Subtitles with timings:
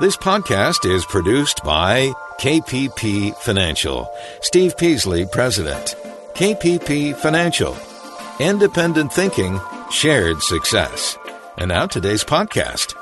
[0.00, 4.10] This podcast is produced by KPP Financial.
[4.40, 5.94] Steve Peasley, President.
[6.32, 7.76] KPP Financial.
[8.38, 9.60] Independent thinking,
[9.90, 11.18] shared success.
[11.58, 12.94] And now today's podcast.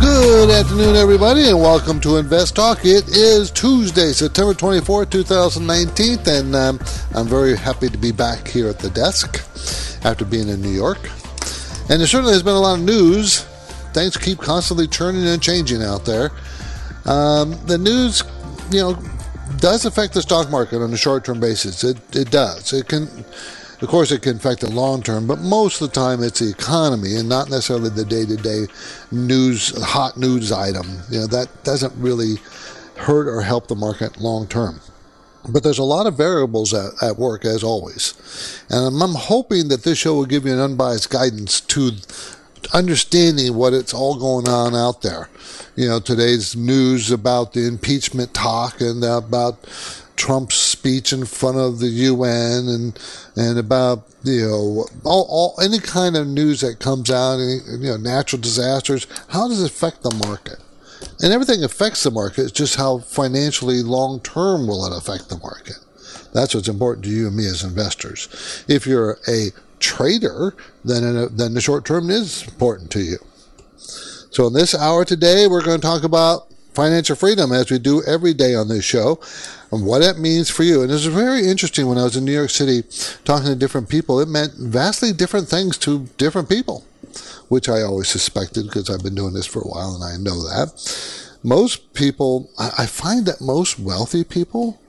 [0.00, 2.78] Good afternoon, everybody, and welcome to Invest Talk.
[2.86, 6.80] It is Tuesday, September 24th, 2019, and um,
[7.14, 9.44] I'm very happy to be back here at the desk
[10.02, 11.10] after being in New York.
[11.90, 13.42] And there certainly has been a lot of news.
[13.92, 16.30] Things keep constantly turning and changing out there.
[17.04, 18.22] Um, the news,
[18.70, 19.02] you know,
[19.58, 21.82] does affect the stock market on a short term basis.
[21.82, 22.72] It, it does.
[22.72, 23.08] It can
[23.82, 26.50] of course, it can affect the long term, but most of the time it's the
[26.50, 28.66] economy and not necessarily the day to day
[29.10, 30.86] news, hot news item.
[31.08, 32.36] You know, that doesn't really
[32.96, 34.80] hurt or help the market long term.
[35.48, 38.14] But there's a lot of variables at, at work, as always.
[38.68, 41.92] And I'm, I'm hoping that this show will give you an unbiased guidance to
[42.72, 45.28] understanding what it's all going on out there.
[45.76, 49.64] You know, today's news about the impeachment talk and about
[50.16, 52.98] Trump's speech in front of the UN and
[53.36, 57.90] and about you know all, all any kind of news that comes out, any, you
[57.90, 59.06] know, natural disasters.
[59.28, 60.58] How does it affect the market?
[61.22, 62.42] And everything affects the market.
[62.42, 65.76] It's just how financially long term will it affect the market.
[66.32, 68.64] That's what's important to you and me as investors.
[68.68, 69.50] If you're a
[69.80, 70.54] trader,
[70.84, 73.18] then a, then the short term is important to you.
[74.30, 78.02] So in this hour today, we're going to talk about financial freedom as we do
[78.04, 79.20] every day on this show
[79.72, 80.82] and what it means for you.
[80.82, 82.84] And it was very interesting when I was in New York City
[83.24, 84.20] talking to different people.
[84.20, 86.84] It meant vastly different things to different people,
[87.50, 90.40] which I always suspected because I've been doing this for a while and I know
[90.44, 90.70] that.
[91.42, 94.80] Most people, I find that most wealthy people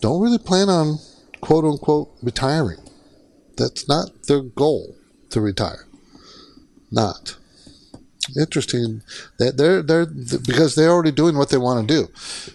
[0.00, 0.98] don't really plan on
[1.40, 2.80] quote unquote retiring.
[3.56, 4.96] That's not their goal
[5.30, 5.86] to retire.
[6.90, 7.36] Not
[8.36, 9.02] interesting
[9.38, 12.08] that they're they're because they're already doing what they want to do.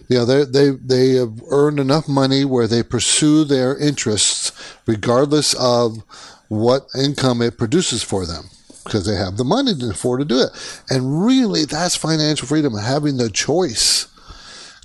[0.08, 4.52] You know, they they they have earned enough money where they pursue their interests
[4.86, 6.02] regardless of
[6.48, 8.50] what income it produces for them
[8.88, 10.82] because they have the money to afford to do it.
[10.90, 14.06] And really, that's financial freedom, having the choice.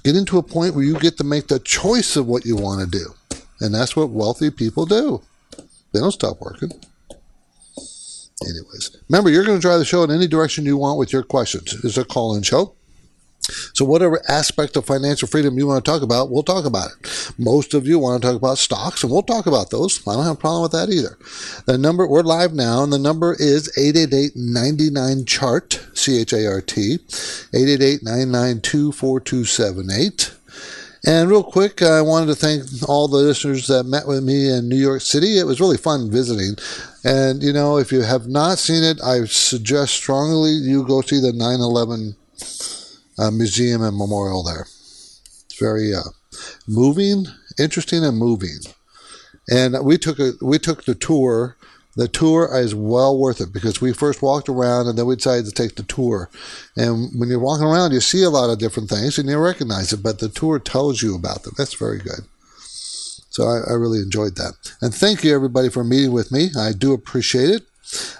[0.04, 2.82] Getting to a point where you get to make the choice of what you want
[2.82, 3.14] to do.
[3.62, 5.22] And that's what wealthy people do.
[5.94, 6.72] They don't stop working.
[8.44, 11.24] Anyways, remember, you're going to drive the show in any direction you want with your
[11.24, 11.74] questions.
[11.86, 12.76] It's a call in show.
[13.74, 17.34] So, whatever aspect of financial freedom you want to talk about, we'll talk about it.
[17.38, 20.06] Most of you want to talk about stocks, and we'll talk about those.
[20.08, 21.18] I don't have a problem with that either.
[21.66, 26.48] The number, we're live now, and the number is 888 99 chart, C H A
[26.48, 27.00] R T,
[27.54, 30.34] 888 992 4278.
[31.06, 34.70] And real quick, I wanted to thank all the listeners that met with me in
[34.70, 35.38] New York City.
[35.38, 36.56] It was really fun visiting.
[37.04, 41.20] And, you know, if you have not seen it, I suggest strongly you go see
[41.20, 42.16] the 9 11
[43.18, 44.62] uh, museum and memorial there.
[44.62, 46.10] It's very uh,
[46.68, 47.26] moving,
[47.60, 48.60] interesting, and moving.
[49.50, 51.58] And we took a we took the tour
[51.96, 55.46] the tour is well worth it because we first walked around and then we decided
[55.46, 56.30] to take the tour.
[56.76, 59.94] And when you're walking around, you see a lot of different things and you recognize
[59.94, 61.54] it, but the tour tells you about them.
[61.58, 62.22] That's very good.
[63.30, 64.54] So I, I really enjoyed that.
[64.82, 66.50] And thank you everybody for meeting with me.
[66.58, 67.64] I do appreciate it.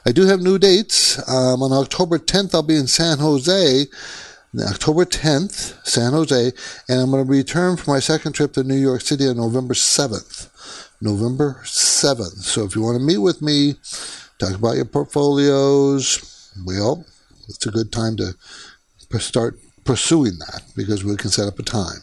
[0.06, 1.18] I do have new dates.
[1.28, 3.86] Um, on October 10th, I'll be in San Jose.
[4.62, 6.52] October 10th, San Jose,
[6.88, 9.74] and I'm going to return for my second trip to New York City on November
[9.74, 10.50] 7th.
[11.02, 12.44] November 7th.
[12.44, 13.76] So if you want to meet with me,
[14.38, 17.04] talk about your portfolios, well,
[17.50, 18.36] it's a good time to
[19.20, 21.98] start pursuing that because we can set up a time.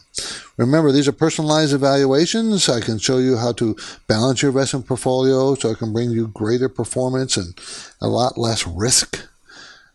[0.57, 2.69] Remember, these are personalized evaluations.
[2.69, 3.75] I can show you how to
[4.07, 7.57] balance your investment portfolio so I can bring you greater performance and
[8.01, 9.27] a lot less risk.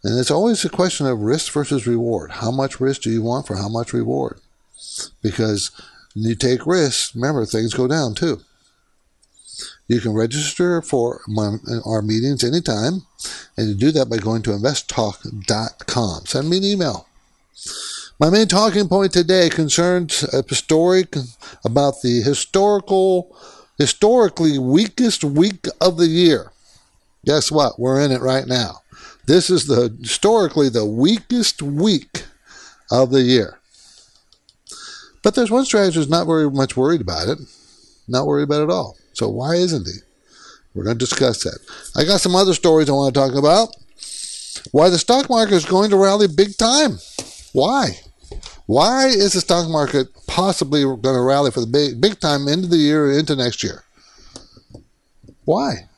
[0.07, 2.31] And it's always a question of risk versus reward.
[2.31, 4.39] How much risk do you want for how much reward?
[5.21, 5.73] Because
[6.15, 8.41] when you take risks, remember, things go down too.
[9.89, 11.23] You can register for
[11.85, 13.03] our meetings anytime,
[13.57, 16.27] and you do that by going to investtalk.com.
[16.27, 17.09] Send me an email.
[18.21, 21.07] My main talking point today concerns a story
[21.65, 23.37] about the historical,
[23.77, 26.53] historically weakest week of the year.
[27.25, 27.81] Guess what?
[27.81, 28.83] We're in it right now.
[29.27, 32.25] This is the historically the weakest week
[32.91, 33.59] of the year.
[35.23, 37.39] But there's one strategist who's not very much worried about it.
[38.07, 38.97] Not worried about it at all.
[39.13, 39.99] So why isn't he?
[40.75, 41.59] We're going to discuss that.
[41.97, 43.75] I got some other stories I want to talk about.
[44.73, 46.99] Why the stock market is going to rally big time.
[47.53, 47.99] Why?
[48.67, 52.69] Why is the stock market possibly going to rally for the big, big time into
[52.69, 53.85] the year into next year?
[55.45, 55.89] Why?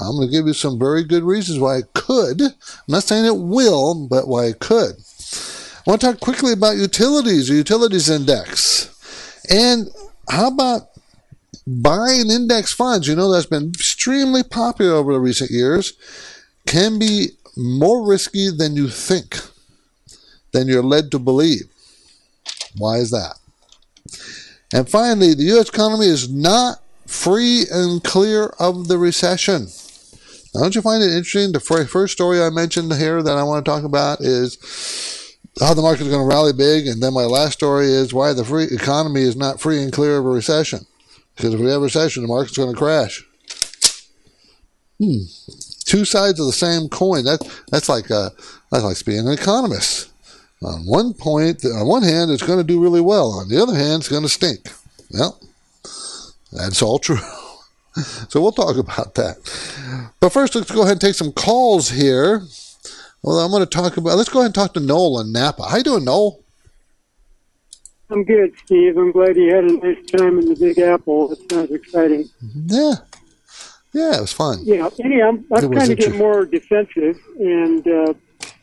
[0.00, 2.40] I'm going to give you some very good reasons why it could.
[2.42, 2.52] I'm
[2.88, 4.96] not saying it will, but why it could.
[4.96, 8.94] I want to talk quickly about utilities, the utilities index.
[9.50, 9.88] And
[10.28, 10.88] how about
[11.66, 13.08] buying index funds?
[13.08, 15.94] You know, that's been extremely popular over the recent years.
[16.66, 19.40] Can be more risky than you think,
[20.52, 21.64] than you're led to believe.
[22.76, 23.38] Why is that?
[24.72, 25.70] And finally, the U.S.
[25.70, 29.68] economy is not free and clear of the recession.
[30.54, 31.52] Now, don't you find it interesting?
[31.52, 35.82] The first story I mentioned here that I want to talk about is how the
[35.82, 38.64] market is going to rally big, and then my last story is why the free
[38.64, 40.86] economy is not free and clear of a recession.
[41.34, 43.24] Because if we have a recession, the market's going to crash.
[45.00, 45.24] Hmm.
[45.84, 47.24] Two sides of the same coin.
[47.24, 47.40] That
[47.70, 48.30] that's like uh,
[48.70, 50.10] that's like being an economist.
[50.62, 53.30] On one point, on one hand, it's going to do really well.
[53.30, 54.68] On the other hand, it's going to stink.
[55.12, 55.40] Well,
[56.52, 57.16] that's all true.
[58.28, 59.36] so we'll talk about that.
[60.20, 62.42] But first, let's go ahead and take some calls here.
[63.22, 64.16] Well, I'm going to talk about.
[64.16, 65.64] Let's go ahead and talk to Noel in Napa.
[65.64, 66.40] How you doing, Noel?
[68.10, 68.96] I'm good, Steve.
[68.96, 71.32] I'm glad you had a nice time in the Big Apple.
[71.32, 72.30] It sounds exciting.
[72.66, 72.94] Yeah,
[73.92, 74.60] yeah, it was fun.
[74.62, 74.88] Yeah.
[75.04, 78.14] Anyhow, I'm, I'm kind of getting more defensive, and uh,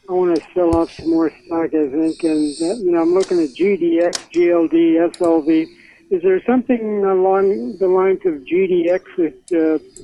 [0.10, 1.74] I want to sell off some more stock.
[1.76, 5.68] I think, and uh, you know, I'm looking at GDX, GLD, SLV.
[6.12, 10.04] Is there something along the lines of GDX that uh,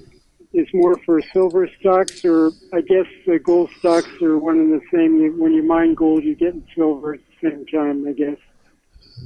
[0.54, 4.82] is more for silver stocks, or I guess the gold stocks are one and the
[4.92, 5.40] same.
[5.40, 8.38] When you mine gold, you get silver at the same time, I guess.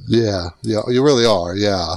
[0.08, 1.56] Yeah, yeah, you really are.
[1.56, 1.96] Yeah,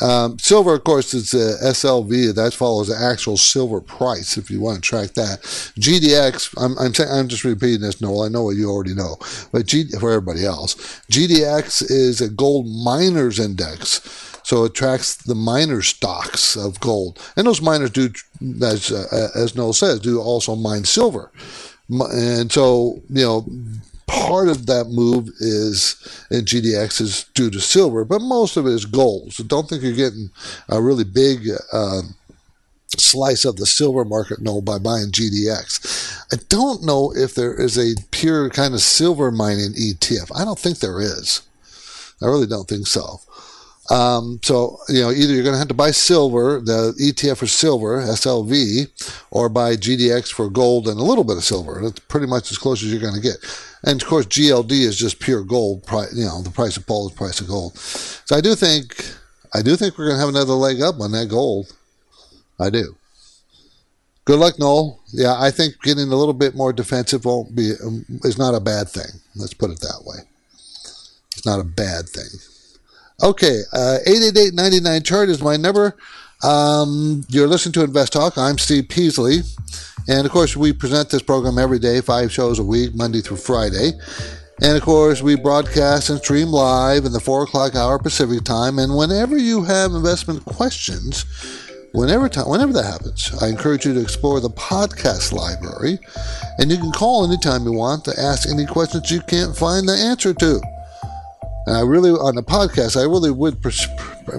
[0.00, 2.34] um, silver, of course, is uh, SLV.
[2.34, 4.36] That follows the actual silver price.
[4.36, 5.40] If you want to track that,
[5.78, 6.54] GDX.
[6.56, 8.22] I'm I'm, saying, I'm just repeating this, Noel.
[8.24, 9.16] I know what you already know,
[9.52, 10.74] but G, for everybody else,
[11.10, 14.00] GDX is a gold miners index.
[14.42, 18.10] So it tracks the miner stocks of gold, and those miners do,
[18.62, 21.30] as uh, as Noel says, do also mine silver,
[21.88, 23.46] and so you know
[24.06, 25.96] part of that move is
[26.30, 29.32] in GDX is due to silver, but most of it is gold.
[29.32, 30.30] So don't think you're getting
[30.68, 32.02] a really big uh,
[32.98, 36.22] slice of the silver market no by buying GDX.
[36.32, 40.30] I don't know if there is a pure kind of silver mining ETF.
[40.34, 41.42] I don't think there is.
[42.22, 43.20] I really don't think so.
[43.90, 47.46] Um, so, you know, either you're going to have to buy silver, the ETF for
[47.46, 51.80] silver, SLV, or buy GDX for gold and a little bit of silver.
[51.82, 53.36] That's pretty much as close as you're going to get.
[53.86, 55.84] And of course, GLD is just pure gold.
[56.14, 57.76] You know, the price of gold is price of gold.
[57.78, 59.04] So I do think,
[59.54, 61.72] I do think we're going to have another leg up on that gold.
[62.58, 62.96] I do.
[64.24, 65.00] Good luck, Noel.
[65.12, 68.60] Yeah, I think getting a little bit more defensive won't be um, is not a
[68.60, 69.20] bad thing.
[69.36, 70.16] Let's put it that way.
[71.32, 72.40] It's not a bad thing.
[73.22, 75.96] Okay, uh, 888-99 chart is my number.
[76.44, 78.36] Um, you're listening to Invest Talk.
[78.36, 79.38] I'm Steve Peasley.
[80.08, 83.38] And of course, we present this program every day, five shows a week, Monday through
[83.38, 83.92] Friday.
[84.60, 88.78] And of course, we broadcast and stream live in the four o'clock hour Pacific time.
[88.78, 91.24] And whenever you have investment questions,
[91.92, 95.98] whenever whenever that happens, I encourage you to explore the podcast library.
[96.58, 99.94] And you can call anytime you want to ask any questions you can't find the
[99.94, 100.60] answer to.
[101.66, 103.64] And I really, on the podcast, I really would,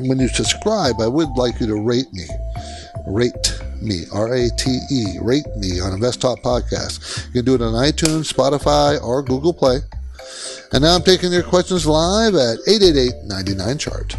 [0.08, 2.26] when you subscribe, I would like you to rate me.
[3.08, 7.28] Rate me, R A T E, rate me on Invest Talk Podcast.
[7.28, 9.80] You can do it on iTunes, Spotify, or Google Play.
[10.72, 14.16] And now I'm taking your questions live at 888 99 Chart.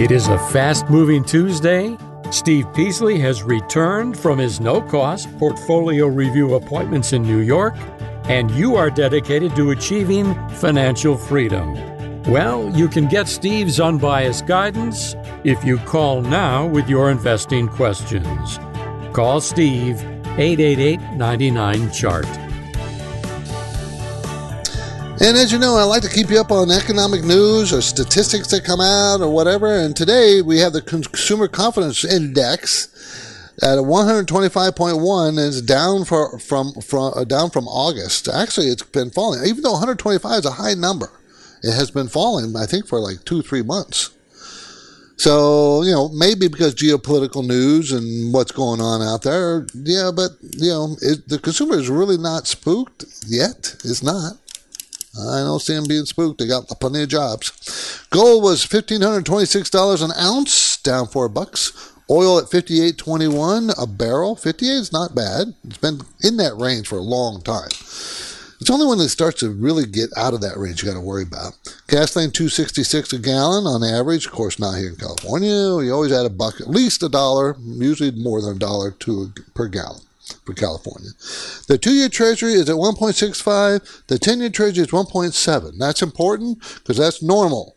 [0.00, 1.94] It is a fast moving Tuesday.
[2.30, 7.74] Steve Peasley has returned from his no cost portfolio review appointments in New York,
[8.24, 11.74] and you are dedicated to achieving financial freedom.
[12.22, 18.58] Well, you can get Steve's unbiased guidance if you call now with your investing questions.
[19.12, 20.00] Call Steve
[20.38, 22.39] 888 99 Chart.
[25.22, 28.48] And as you know, I like to keep you up on economic news or statistics
[28.48, 29.66] that come out or whatever.
[29.66, 32.88] And today we have the Consumer Confidence Index
[33.62, 38.28] at 125.1 is down for, from from uh, down from August.
[38.28, 39.44] Actually, it's been falling.
[39.44, 41.10] Even though 125 is a high number,
[41.62, 42.56] it has been falling.
[42.56, 44.12] I think for like two three months.
[45.18, 49.66] So you know maybe because geopolitical news and what's going on out there.
[49.74, 53.76] Yeah, but you know it, the consumer is really not spooked yet.
[53.84, 54.38] It's not.
[55.18, 56.38] I don't see them being spooked.
[56.38, 58.06] They got plenty of jobs.
[58.10, 61.72] Gold was $1,526 an ounce, down four bucks.
[62.08, 64.36] Oil at 58.21 a barrel.
[64.36, 65.54] 58 is not bad.
[65.64, 67.68] It's been in that range for a long time.
[68.60, 71.00] It's only when it starts to really get out of that range you got to
[71.00, 71.56] worry about.
[71.88, 74.26] Gasoline 266 a gallon on average.
[74.26, 75.76] Of course, not here in California.
[75.76, 79.32] We always add a buck, at least a dollar, usually more than a dollar to
[79.54, 80.02] per gallon
[80.44, 81.10] for California.
[81.68, 84.06] The two-year Treasury is at 1.65.
[84.06, 85.78] The 10-year Treasury is 1.7.
[85.78, 87.76] That's important because that's normal.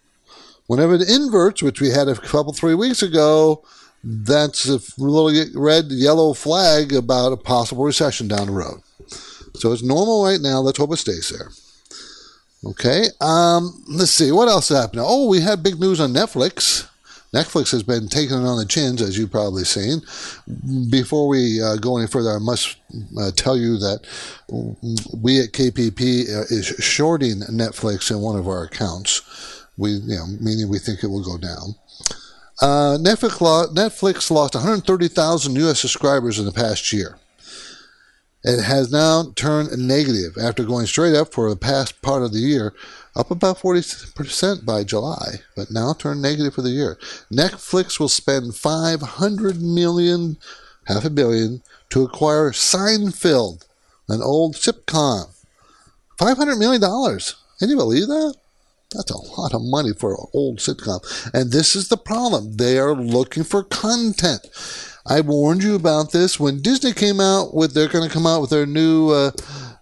[0.68, 3.64] Whenever it inverts, which we had a couple three weeks ago,
[4.04, 8.82] that's a little red yellow flag about a possible recession down the road.
[9.56, 10.60] So it's normal right now.
[10.60, 11.52] Let's hope it stays there.
[12.66, 13.06] Okay.
[13.22, 15.02] Um, let's see what else happened.
[15.04, 16.88] Oh, we had big news on Netflix.
[17.34, 20.02] Netflix has been taking it on the chins, as you've probably seen.
[20.90, 22.78] Before we uh, go any further, I must
[23.20, 24.02] uh, tell you that
[24.50, 29.22] we at KPP uh, is shorting Netflix in one of our accounts.
[29.78, 31.76] We, you know, meaning we think it will go down.
[32.62, 35.80] Uh, Netflix, Netflix lost 130,000 U.S.
[35.80, 37.18] subscribers in the past year.
[38.44, 42.40] It has now turned negative after going straight up for the past part of the
[42.40, 42.74] year,
[43.16, 46.98] up about 40% by July, but now turned negative for the year.
[47.32, 50.38] Netflix will spend 500 million,
[50.86, 53.66] half a billion, to acquire Seinfeld,
[54.10, 55.30] an old sitcom.
[56.20, 56.82] $500 million.
[57.60, 58.36] Can you believe that?
[58.92, 61.02] That's a lot of money for an old sitcom.
[61.34, 62.58] And this is the problem.
[62.58, 64.48] They are looking for content.
[65.06, 68.42] I warned you about this when Disney came out with they're going to come out
[68.42, 69.32] with their new uh,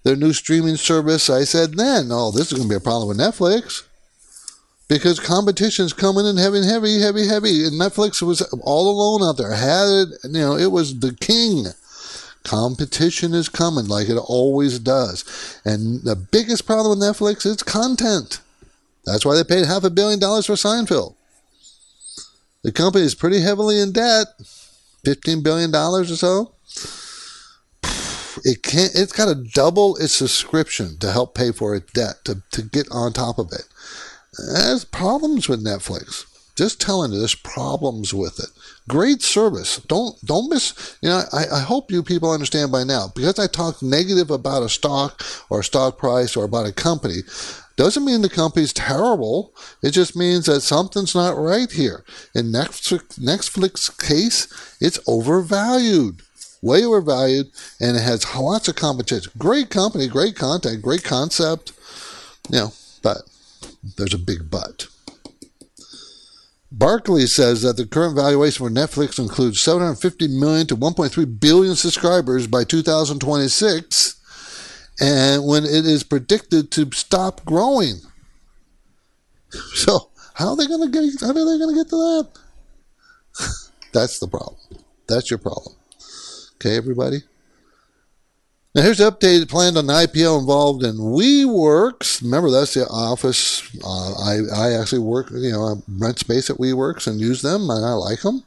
[0.03, 1.29] their new streaming service.
[1.29, 3.83] I said then, oh, this is going to be a problem with Netflix
[4.87, 7.65] because competition's coming in heavy, heavy, heavy, heavy.
[7.65, 9.53] And Netflix was all alone out there.
[9.53, 11.67] Had it, you know, it was the king.
[12.43, 15.59] Competition is coming like it always does.
[15.63, 18.41] And the biggest problem with Netflix is content.
[19.05, 21.15] That's why they paid half a billion dollars for Seinfeld.
[22.63, 24.27] The company is pretty heavily in debt.
[25.05, 26.51] $15 billion or so.
[28.43, 32.41] It can't, it's got to double its subscription to help pay for its debt, to,
[32.51, 33.67] to get on top of it.
[34.53, 36.25] There's problems with Netflix.
[36.55, 38.49] Just telling you, there's problems with it.
[38.87, 39.77] Great service.
[39.77, 40.97] Don't don't miss.
[41.01, 43.11] You know, I, I hope you people understand by now.
[43.15, 47.21] Because I talk negative about a stock or a stock price or about a company,
[47.77, 49.55] doesn't mean the company's terrible.
[49.81, 52.03] It just means that something's not right here.
[52.35, 54.47] In Netflix, Netflix case,
[54.81, 56.21] it's overvalued,
[56.61, 59.31] way overvalued, and it has lots of competition.
[59.37, 61.73] Great company, great content, great concept,
[62.49, 63.21] you know, but
[63.97, 64.87] there's a big but.
[66.71, 72.47] Barclays says that the current valuation for Netflix includes 750 million to 1.3 billion subscribers
[72.47, 74.15] by 2026
[75.01, 77.95] and when it is predicted to stop growing.
[79.75, 81.19] So how are they going to get?
[81.19, 82.29] How are they going to get to that?
[83.91, 84.55] That's the problem.
[85.09, 85.75] That's your problem.
[86.61, 87.23] Okay, everybody.
[88.75, 92.21] Now here's the update planned on the IPO involved in WeWorks.
[92.21, 93.67] Remember, that's the office.
[93.83, 97.67] Uh, I I actually work, you know, I rent space at WeWorks and use them,
[97.71, 98.43] and I like them.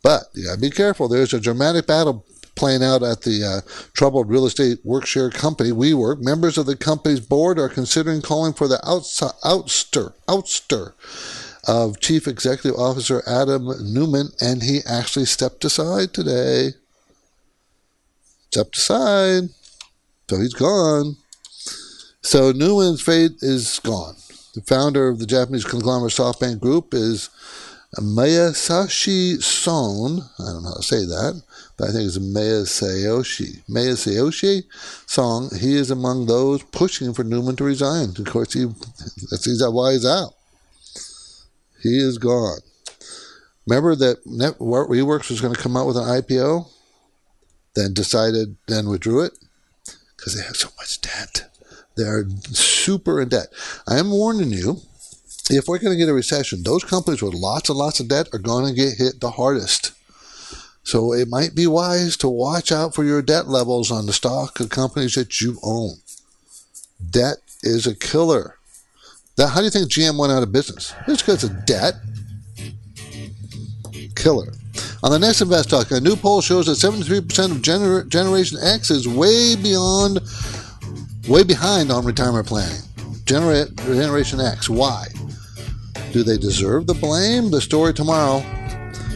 [0.00, 1.08] But you gotta be careful.
[1.08, 6.20] There's a dramatic battle playing out at the uh, troubled real estate workshare company WeWork.
[6.20, 9.34] Members of the company's board are considering calling for the ouster,
[10.28, 10.92] ouster
[11.66, 16.74] of Chief Executive Officer Adam Neumann, and he actually stepped aside today.
[18.50, 19.44] Stepped aside.
[20.28, 21.16] So he's gone.
[22.22, 24.16] So Neumann's fate is gone.
[24.54, 27.30] The founder of the Japanese conglomerate SoftBank Group is
[27.96, 30.20] Masayoshi Son.
[30.38, 31.42] I don't know how to say that.
[31.76, 33.62] But I think it's Masayoshi.
[33.68, 34.64] Masayoshi
[35.06, 35.50] Song.
[35.58, 38.10] He is among those pushing for Neumann to resign.
[38.18, 38.66] Of course, he
[39.30, 40.34] that's why he's out.
[41.82, 42.58] He is gone.
[43.66, 46.66] Remember that Net, WeWorks was going to come out with an IPO,
[47.74, 49.38] then decided, then withdrew it
[50.16, 51.48] because they have so much debt.
[51.96, 53.48] They're super in debt.
[53.86, 54.78] I am warning you.
[55.50, 58.28] If we're going to get a recession, those companies with lots and lots of debt
[58.32, 59.92] are going to get hit the hardest.
[60.84, 64.60] So it might be wise to watch out for your debt levels on the stock
[64.60, 65.96] of companies that you own.
[67.10, 68.56] Debt is a killer.
[69.36, 70.94] That, how do you think GM went out of business?
[71.06, 71.94] It's because of debt.
[74.16, 74.52] Killer.
[75.02, 78.90] On the next Invest Talk, a new poll shows that 73% of gener- Generation X
[78.90, 80.20] is way beyond,
[81.28, 82.82] way behind on retirement planning.
[83.24, 84.68] Gener- Generation X.
[84.68, 85.06] Why?
[86.12, 87.50] Do they deserve the blame?
[87.50, 88.42] The story tomorrow.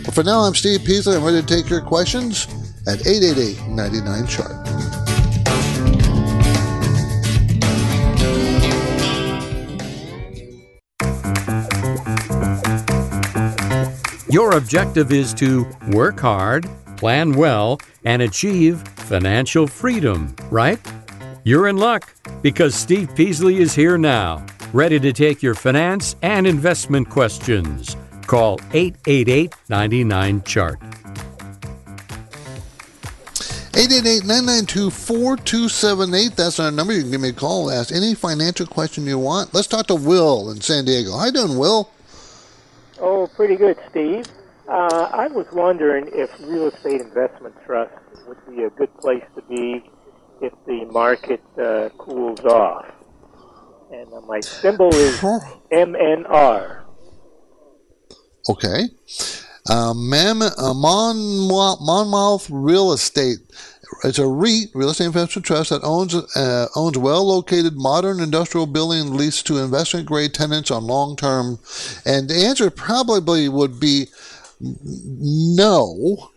[0.04, 1.16] But for now, I'm Steve Peasley.
[1.16, 2.46] I'm ready to take your questions
[2.86, 4.61] at 888 99 Chart.
[14.32, 20.80] Your objective is to work hard, plan well, and achieve financial freedom, right?
[21.44, 22.10] You're in luck
[22.40, 27.94] because Steve Peasley is here now, ready to take your finance and investment questions.
[28.26, 30.80] Call 888 99 Chart.
[33.72, 36.36] 888-992-4278.
[36.36, 36.94] That's our number.
[36.94, 37.70] You can give me a call.
[37.70, 39.52] Ask any financial question you want.
[39.52, 41.18] Let's talk to Will in San Diego.
[41.18, 41.90] How you doing, Will?
[43.04, 44.26] Oh, pretty good, Steve.
[44.68, 47.92] Uh, I was wondering if real estate investment trust
[48.28, 49.90] would be a good place to be
[50.40, 52.86] if the market uh, cools off.
[53.90, 55.20] And uh, my symbol is
[55.72, 56.84] MNR.
[58.48, 58.84] Okay.
[59.68, 63.38] Uh, uh, Monmouth Real Estate.
[64.04, 69.14] It's a REIT, Real Estate Investment Trust, that owns uh, owns well-located modern industrial building
[69.14, 71.60] leased to investment-grade tenants on long-term.
[72.04, 74.06] And the answer probably would be
[74.60, 76.30] no,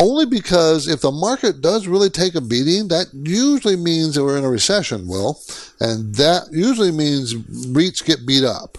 [0.00, 4.38] only because if the market does really take a beating, that usually means that we're
[4.38, 5.40] in a recession, Will,
[5.80, 8.78] and that usually means REITs get beat up.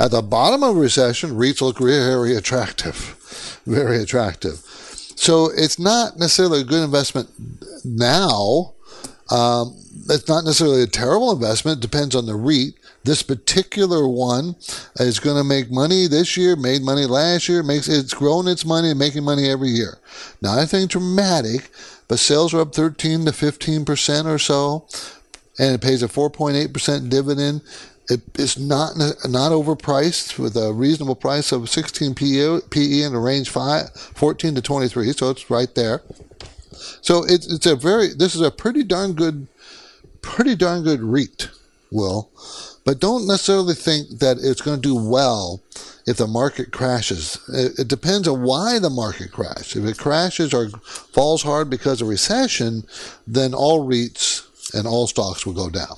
[0.00, 4.64] At the bottom of a recession, REITs look very attractive, very attractive.
[5.18, 7.28] So it's not necessarily a good investment
[7.84, 8.74] now.
[9.32, 9.76] Um,
[10.08, 11.78] it's not necessarily a terrible investment.
[11.78, 12.74] It depends on the REIT.
[13.02, 14.54] This particular one
[15.00, 18.64] is going to make money this year, made money last year, makes it's grown its
[18.64, 19.98] money and making money every year.
[20.40, 21.70] Not anything dramatic,
[22.06, 24.86] but sales are up 13 to 15 percent or so,
[25.58, 27.62] and it pays a 4.8 percent dividend.
[28.08, 33.20] It is not not overpriced with a reasonable price of 16 PE, PE in a
[33.20, 36.02] range five, 14 to 23, so it's right there.
[37.02, 39.46] So it's it's a very this is a pretty darn good,
[40.22, 41.50] pretty darn good REIT,
[41.90, 42.30] Will,
[42.84, 45.60] but don't necessarily think that it's going to do well
[46.06, 47.38] if the market crashes.
[47.48, 49.76] It, it depends on why the market crashes.
[49.76, 52.84] If it crashes or falls hard because of recession,
[53.26, 55.96] then all REITs and all stocks will go down.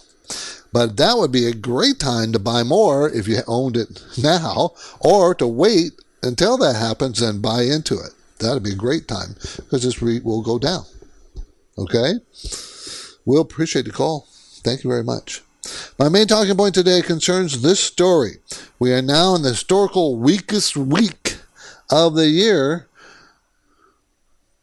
[0.73, 4.75] But that would be a great time to buy more if you owned it now,
[5.01, 8.11] or to wait until that happens and buy into it.
[8.39, 10.85] That'd be a great time because this REIT will go down.
[11.77, 12.15] Okay?
[13.25, 14.27] We'll appreciate the call.
[14.63, 15.43] Thank you very much.
[15.99, 18.37] My main talking point today concerns this story.
[18.79, 21.37] We are now in the historical weakest week
[21.91, 22.89] of the year,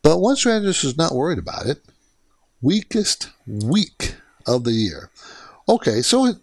[0.01, 1.83] but one strategist is not worried about it.
[2.61, 4.15] Weakest week
[4.47, 5.11] of the year.
[5.69, 6.37] Okay, so it,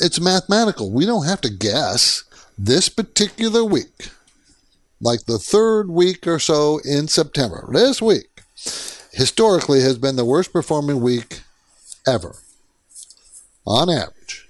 [0.00, 0.90] it's mathematical.
[0.90, 2.24] We don't have to guess
[2.58, 4.10] this particular week,
[5.00, 7.68] like the third week or so in September.
[7.72, 8.42] This week,
[9.12, 11.40] historically, has been the worst performing week
[12.06, 12.36] ever,
[13.64, 14.48] on average.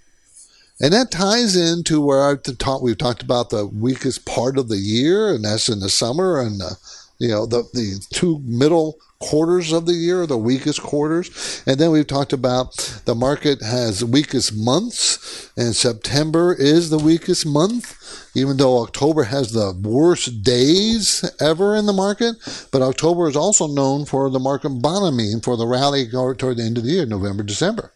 [0.80, 4.78] And that ties into where I've talked, we've talked about the weakest part of the
[4.78, 6.76] year, and that's in the summer and the,
[7.18, 11.62] you know the the two middle quarters of the year, the weakest quarters.
[11.66, 17.46] And then we've talked about the market has weakest months, and September is the weakest
[17.46, 17.96] month,
[18.37, 22.37] even though October has the worst days ever in the market.
[22.70, 26.77] But October is also known for the market bottoming for the rally toward the end
[26.77, 27.92] of the year, November, December.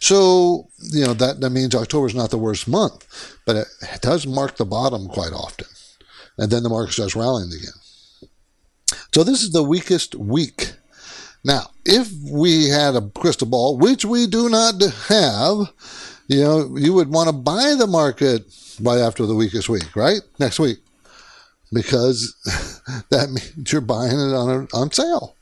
[0.00, 3.04] So, you know, that, that means October is not the worst month,
[3.44, 3.66] but it
[4.00, 5.66] does mark the bottom quite often.
[6.36, 7.72] And then the market starts rallying again.
[9.14, 10.72] So this is the weakest week.
[11.44, 15.72] Now, if we had a crystal ball, which we do not have,
[16.26, 18.44] you know, you would want to buy the market
[18.80, 20.20] right after the weakest week, right?
[20.38, 20.78] Next week.
[21.72, 22.34] Because
[23.10, 25.36] that means you're buying it on, a, on sale.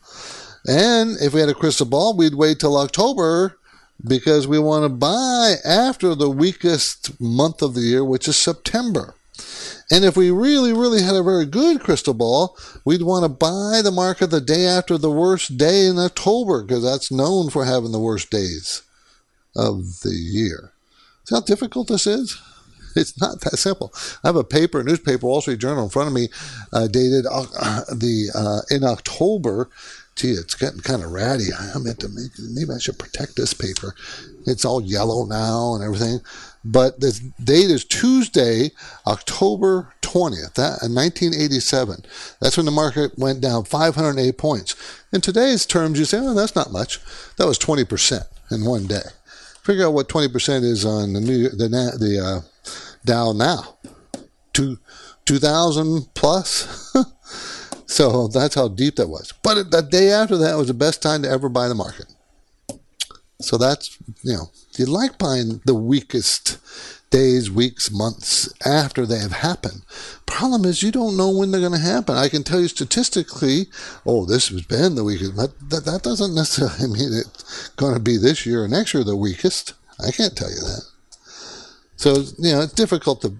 [0.65, 3.57] And if we had a crystal ball, we'd wait till October
[4.05, 9.15] because we want to buy after the weakest month of the year, which is September.
[9.89, 13.81] And if we really, really had a very good crystal ball, we'd want to buy
[13.81, 17.91] the market the day after the worst day in October because that's known for having
[17.93, 18.81] the worst days
[19.55, 20.73] of the year.
[21.23, 22.39] See how difficult this is?
[22.95, 23.93] It's not that simple.
[24.23, 26.29] I have a paper, a newspaper, Wall Street Journal in front of me,
[26.73, 27.43] uh, dated uh,
[27.93, 29.69] the uh, in October.
[30.15, 31.49] Gee, it's getting kind of ratty.
[31.53, 33.93] I meant to make maybe I should protect this paper.
[34.47, 36.21] It's all yellow now and everything
[36.67, 38.71] but the date is Tuesday,
[39.07, 42.03] October 20th, that, 1987.
[42.41, 44.75] That's when the market went down 508 points.
[45.13, 46.99] In today's terms, you say, oh, that's not much.
[47.37, 49.03] That was 20% in one day.
[49.63, 52.71] Figure out what 20% is on the new, the, the uh,
[53.05, 53.77] Dow now.
[54.51, 54.77] Two,
[55.25, 56.93] 2,000 plus.
[57.85, 59.33] so that's how deep that was.
[59.41, 62.07] But the day after that was the best time to ever buy the market.
[63.39, 66.57] So that's, you know, you like buying the weakest
[67.09, 69.83] days, weeks, months after they have happened.
[70.25, 72.15] Problem is, you don't know when they're going to happen.
[72.15, 73.67] I can tell you statistically,
[74.05, 77.99] oh, this has been the weakest, but that, that doesn't necessarily mean it's going to
[77.99, 79.73] be this year or next year the weakest.
[80.05, 80.83] I can't tell you that.
[81.95, 83.35] So, you know, it's difficult to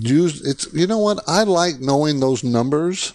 [0.00, 0.42] use.
[0.42, 1.22] It's, you know what?
[1.26, 3.14] I like knowing those numbers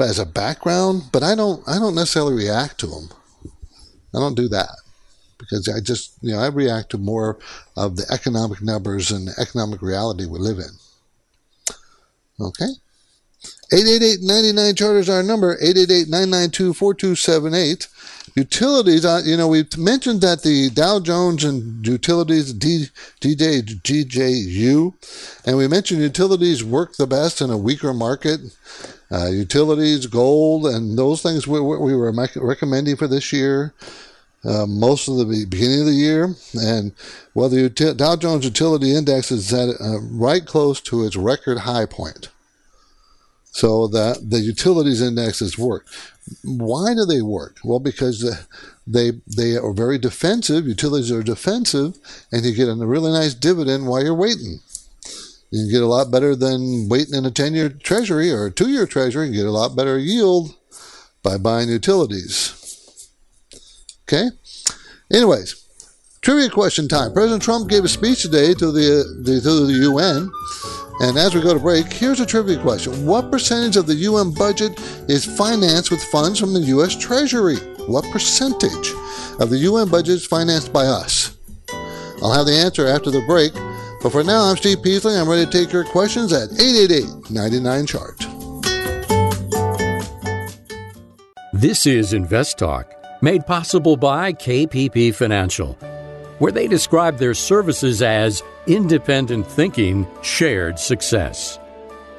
[0.00, 3.10] as a background, but I don't, I don't necessarily react to them.
[4.14, 4.70] I don't do that
[5.38, 7.38] because I just, you know, I react to more
[7.76, 10.70] of the economic numbers and the economic reality we live in.
[12.40, 12.68] Okay?
[13.72, 17.86] 888-99 charters our number 888-992-4278
[18.34, 22.86] utilities uh, you know we mentioned that the dow jones and utilities D,
[23.20, 24.92] dj
[25.46, 28.40] and we mentioned utilities work the best in a weaker market
[29.12, 33.72] uh, utilities gold and those things we, we were recommending for this year
[34.44, 36.92] uh, most of the beginning of the year, and
[37.34, 41.86] well, the Dow Jones Utility Index is at uh, right close to its record high
[41.86, 42.28] point.
[43.50, 45.86] So that the utilities indexes work.
[46.44, 47.56] Why do they work?
[47.64, 48.46] Well, because
[48.86, 50.68] they they are very defensive.
[50.68, 51.98] Utilities are defensive,
[52.30, 54.60] and you get a really nice dividend while you're waiting.
[55.50, 58.86] You can get a lot better than waiting in a 10-year treasury or a two-year
[58.86, 59.28] treasury.
[59.28, 60.54] You get a lot better yield
[61.22, 62.57] by buying utilities.
[64.08, 64.30] Okay?
[65.12, 65.66] Anyways,
[66.22, 67.12] trivia question time.
[67.12, 70.30] President Trump gave a speech today to the, the, to the UN.
[71.00, 73.06] And as we go to break, here's a trivia question.
[73.06, 77.56] What percentage of the UN budget is financed with funds from the US Treasury?
[77.86, 78.92] What percentage
[79.38, 81.36] of the UN budget is financed by us?
[82.22, 83.52] I'll have the answer after the break.
[84.02, 85.16] But for now, I'm Steve Peasley.
[85.16, 88.18] I'm ready to take your questions at 888 99 Chart.
[91.52, 95.74] This is Invest Talk made possible by KPP Financial,
[96.38, 101.58] where they describe their services as independent thinking, shared success.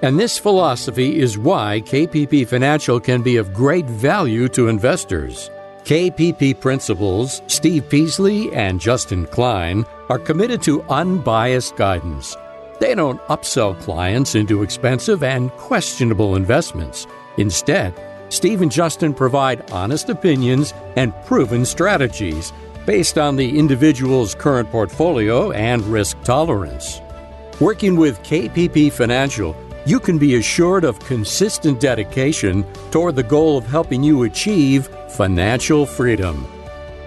[0.02, 5.50] And this philosophy is why KPP Financial can be of great value to investors.
[5.84, 12.38] KPP principals Steve Peasley and Justin Klein are committed to unbiased guidance.
[12.80, 17.06] They don't upsell clients into expensive and questionable investments.
[17.38, 17.94] Instead,
[18.30, 22.54] Steve and Justin provide honest opinions and proven strategies
[22.86, 27.02] based on the individual's current portfolio and risk tolerance.
[27.60, 33.66] Working with KPP Financial, you can be assured of consistent dedication toward the goal of
[33.66, 36.48] helping you achieve financial freedom.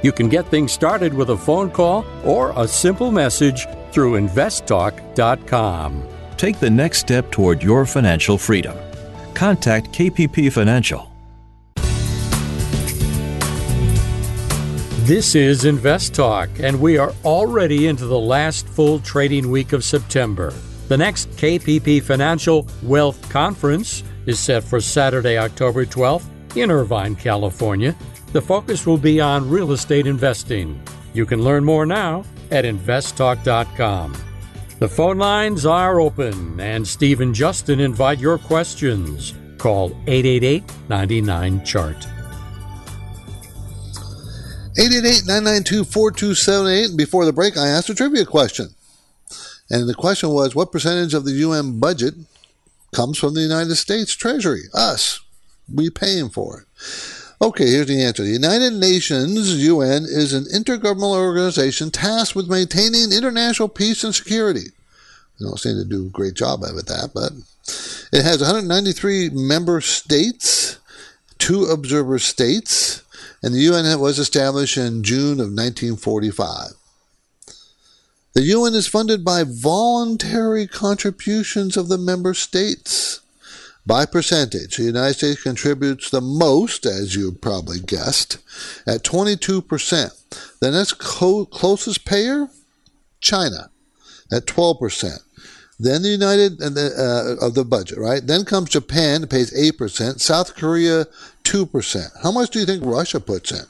[0.02, 6.08] You can get things started with a phone call or a simple message through investtalk.com.
[6.36, 8.76] Take the next step toward your financial freedom.
[9.34, 11.11] Contact KPP Financial
[15.04, 19.82] This is Invest Talk, and we are already into the last full trading week of
[19.82, 20.54] September.
[20.86, 26.22] The next KPP Financial Wealth Conference is set for Saturday, October 12th
[26.54, 27.96] in Irvine, California.
[28.32, 30.80] The focus will be on real estate investing.
[31.14, 34.16] You can learn more now at investtalk.com.
[34.78, 39.34] The phone lines are open, and Steve and Justin invite your questions.
[39.58, 42.06] Call 888 99 Chart.
[44.76, 46.96] 888-992-4278.
[46.96, 48.74] Before the break, I asked a trivia question.
[49.70, 52.14] And the question was, what percentage of the UN budget
[52.92, 54.62] comes from the United States Treasury?
[54.74, 55.20] Us.
[55.72, 56.66] We paying for it.
[57.40, 58.22] Okay, here's the answer.
[58.22, 64.70] The United Nations, UN, is an intergovernmental organization tasked with maintaining international peace and security.
[65.40, 67.32] They don't seem to do a great job of it, that, but
[68.12, 70.78] it has 193 member states,
[71.38, 73.01] two observer states,
[73.42, 76.72] and the UN was established in June of 1945.
[78.34, 83.20] The UN is funded by voluntary contributions of the member states.
[83.84, 88.38] By percentage, the United States contributes the most, as you probably guessed,
[88.86, 90.60] at 22%.
[90.60, 92.48] The next co- closest payer,
[93.20, 93.70] China,
[94.30, 95.18] at 12%.
[95.82, 98.24] Then the United uh, of the budget, right?
[98.24, 100.20] Then comes Japan, pays eight percent.
[100.20, 101.06] South Korea,
[101.44, 102.12] two percent.
[102.22, 103.64] How much do you think Russia puts in?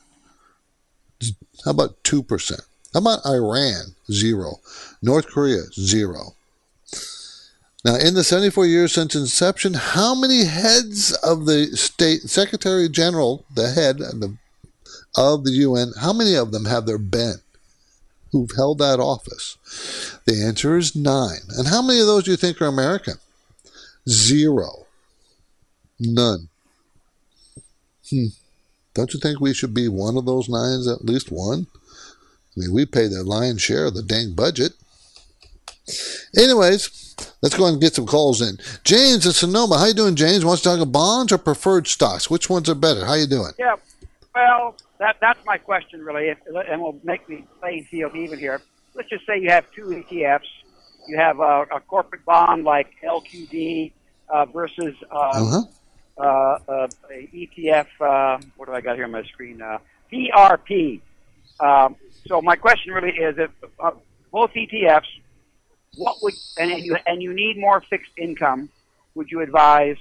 [1.64, 2.62] How about two percent?
[2.92, 3.94] How about Iran?
[4.10, 4.60] Zero.
[5.00, 6.34] North Korea, zero.
[7.84, 13.44] Now, in the 74 years since inception, how many heads of the state secretary general,
[13.52, 14.36] the head of the,
[15.16, 17.40] of the UN, how many of them have there been?
[18.32, 19.56] who've held that office?
[20.24, 21.42] The answer is nine.
[21.56, 23.14] And how many of those do you think are American?
[24.08, 24.86] Zero.
[26.00, 26.48] None.
[28.12, 28.26] Hmm.
[28.94, 31.66] Don't you think we should be one of those nines, at least one?
[32.54, 34.72] I mean, we pay the lion's share of the dang budget.
[36.36, 38.58] Anyways, let's go ahead and get some calls in.
[38.84, 40.44] James in Sonoma, how you doing, James?
[40.44, 42.28] Wants to talk about bonds or preferred stocks?
[42.28, 43.06] Which ones are better?
[43.06, 43.52] How you doing?
[43.58, 43.76] Yeah,
[44.34, 48.60] well, that that's my question really, and will make the playing field even here.
[48.94, 50.48] Let's just say you have two ETFs.
[51.08, 53.92] You have a, a corporate bond like LQD
[54.28, 55.62] uh, versus um, uh-huh.
[56.18, 57.86] Uh, uh, ETF.
[58.00, 59.62] Uh, what do I got here on my screen?
[59.62, 59.78] Uh,
[60.12, 61.00] VRP.
[61.60, 61.96] Um,
[62.26, 63.92] so my question really is: if uh,
[64.30, 65.06] both ETFs
[65.96, 68.70] what would and, and you and you need more fixed income?
[69.14, 69.98] Would you advise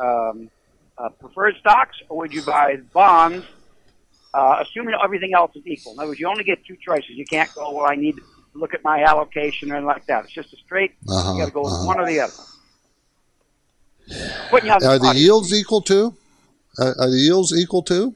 [0.00, 0.50] um,
[0.96, 3.44] uh, preferred stocks or would you advise bonds?
[4.32, 5.92] Uh, assuming everything else is equal.
[5.92, 7.10] In other words, you only get two choices.
[7.10, 8.22] You can't go, well, I need to
[8.54, 10.24] look at my allocation or anything like that.
[10.24, 10.92] It's just a straight.
[11.08, 11.76] Uh-huh, you got to go uh-huh.
[11.78, 12.32] with one or the other.
[14.08, 16.14] You are the yields equal to?
[16.78, 18.14] Are, are the yields equal to?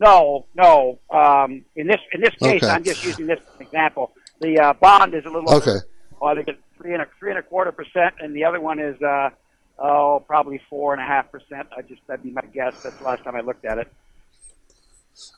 [0.00, 0.98] No, no.
[1.10, 2.72] Um, in this in this case, okay.
[2.72, 4.12] I'm just using this example.
[4.40, 5.78] The uh, bond is a little okay.
[6.20, 8.60] Well, I think it's three and a three and a quarter percent, and the other
[8.60, 9.30] one is uh,
[9.78, 11.68] oh probably four and a half percent.
[11.76, 12.74] I just that'd be my guess.
[12.82, 13.92] That's the last time I looked at it.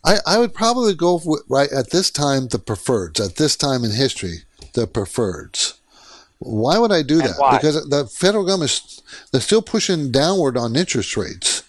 [0.04, 3.24] I, I would probably go with, right at this time the preferreds.
[3.24, 4.38] At this time in history,
[4.74, 5.77] the preferreds.
[6.38, 7.38] Why would I do and that?
[7.38, 7.56] Why?
[7.56, 11.62] Because the federal government is they're still pushing downward on interest rates,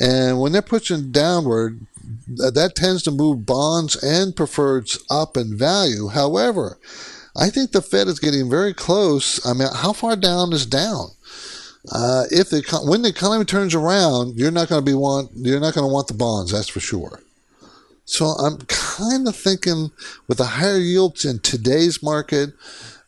[0.00, 1.86] and when they're pushing downward,
[2.28, 6.08] that tends to move bonds and preferreds up in value.
[6.08, 6.78] However,
[7.36, 9.44] I think the Fed is getting very close.
[9.44, 11.08] I mean, how far down is down?
[11.90, 15.60] Uh, if the when the economy turns around, you're not going to be want you're
[15.60, 16.52] not going to want the bonds.
[16.52, 17.20] That's for sure.
[18.06, 19.90] So I'm kind of thinking
[20.28, 22.50] with the higher yields in today's market,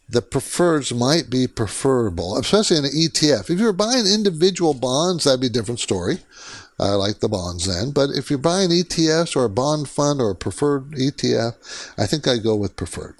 [0.08, 3.50] the preferreds might be preferable, especially in an ETF.
[3.50, 6.18] If you're buying individual bonds, that'd be a different story.
[6.78, 7.90] I like the bonds then.
[7.90, 11.54] But if you're buying ETFs or a bond fund or a preferred ETF,
[11.98, 13.16] I think I'd go with preferred.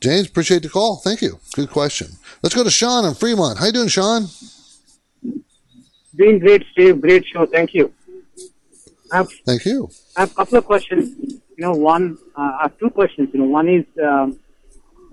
[0.00, 0.96] James, appreciate the call.
[0.96, 1.40] Thank you.
[1.54, 2.08] Good question.
[2.42, 3.58] Let's go to Sean in Fremont.
[3.58, 4.26] How you doing, Sean?
[6.14, 7.00] Doing great, Steve.
[7.00, 7.46] Great show.
[7.46, 7.92] Thank you.
[9.12, 9.90] Have, Thank you.
[10.16, 11.14] I have a couple of questions.
[11.56, 13.30] You know, one, uh, I have two questions.
[13.32, 14.38] You know, one is um,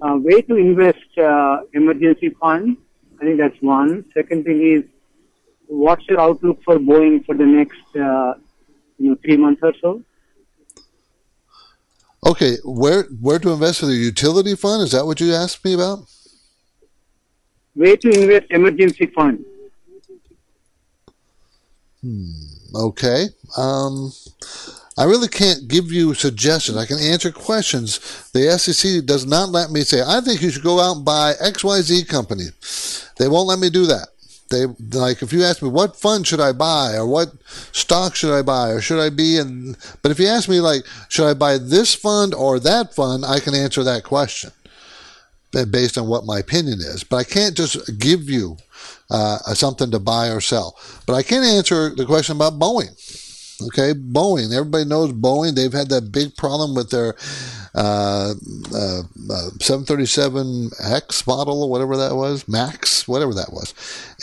[0.03, 2.77] uh, way to invest uh, emergency fund.
[3.21, 4.05] I think that's one.
[4.13, 4.83] Second thing is,
[5.67, 8.33] what's your outlook for Boeing for the next, uh,
[8.97, 10.03] you know, three months or so?
[12.25, 14.83] Okay, where where to invest for the utility fund?
[14.83, 15.99] Is that what you asked me about?
[17.75, 19.43] Way to invest emergency fund.
[22.01, 22.31] Hmm.
[22.75, 23.27] Okay.
[23.57, 24.11] Um,
[24.97, 26.77] I really can't give you suggestions.
[26.77, 27.99] I can answer questions.
[28.31, 31.33] The SEC does not let me say, I think you should go out and buy
[31.33, 32.45] XYZ company.
[33.17, 34.09] They won't let me do that.
[34.49, 37.29] They like if you ask me what fund should I buy or what
[37.71, 40.83] stock should I buy or should I be in but if you ask me like
[41.09, 44.51] should I buy this fund or that fund, I can answer that question
[45.71, 47.03] based on what my opinion is.
[47.03, 48.57] But I can't just give you
[49.09, 50.77] uh, something to buy or sell.
[51.05, 52.91] But I can answer the question about Boeing.
[53.61, 54.51] Okay, Boeing.
[54.51, 55.55] Everybody knows Boeing.
[55.55, 57.15] They've had that big problem with their
[57.75, 58.33] uh,
[58.73, 63.73] uh, uh, 737X model or whatever that was, Max, whatever that was.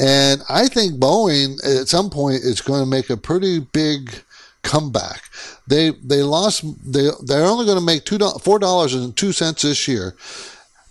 [0.01, 4.23] And I think Boeing at some point is going to make a pretty big
[4.63, 5.23] comeback.
[5.67, 6.65] They they lost.
[6.85, 10.15] They they're only going to make two four dollars and two cents this year.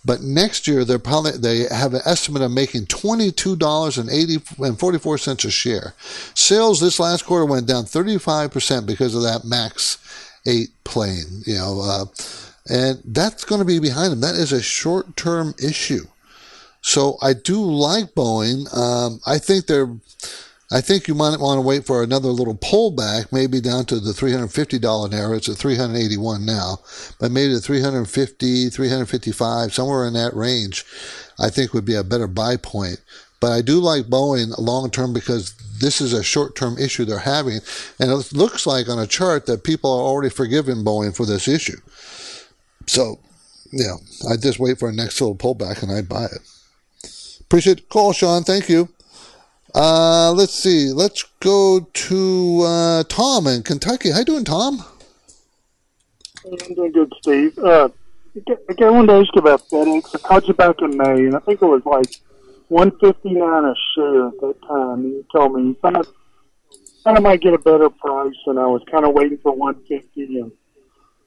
[0.04, 4.08] But next year, they're probably they have an estimate of making twenty two dollars and
[4.08, 5.94] eighty and forty four cents a share.
[6.34, 9.98] Sales this last quarter went down thirty five percent because of that Max
[10.46, 11.42] eight plane.
[11.44, 12.04] You know, uh,
[12.68, 14.20] and that's going to be behind them.
[14.20, 16.06] That is a short term issue.
[16.82, 18.74] So I do like Boeing.
[18.74, 19.94] Um, I think they're
[20.72, 24.12] I think you might want to wait for another little pullback, maybe down to the
[24.12, 25.36] $350 area.
[25.36, 26.78] It's at 381 now,
[27.18, 30.84] but maybe the 350, 355, somewhere in that range,
[31.40, 33.00] I think would be a better buy point.
[33.40, 37.18] But I do like Boeing long term because this is a short term issue they're
[37.18, 37.60] having.
[37.98, 41.48] And it looks like on a chart that people are already forgiving Boeing for this
[41.48, 41.78] issue.
[42.86, 43.18] So,
[43.72, 43.94] yeah,
[44.30, 46.42] I just wait for a next little pullback and I'd buy it.
[47.40, 48.44] Appreciate the call, Sean.
[48.44, 48.88] Thank you.
[49.74, 50.92] Uh, let's see.
[50.92, 54.10] Let's go to uh, Tom in Kentucky.
[54.10, 54.84] How you doing, Tom?
[56.44, 57.58] I'm doing good, Steve.
[57.58, 57.88] Uh,
[58.34, 60.14] I wanted to ask you about FedEx.
[60.14, 62.16] I called you back in May, and I think it was like
[62.68, 65.00] one fifty nine a share at that time.
[65.00, 66.06] And you told me you thought,
[67.04, 70.40] I might get a better price, and I was kind of waiting for one fifty.
[70.40, 70.52] And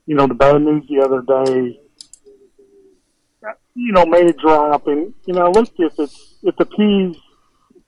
[0.05, 1.79] you know, the bad news the other day,
[3.75, 4.87] you know, made a drop.
[4.87, 7.17] And you know, look if it's if the P's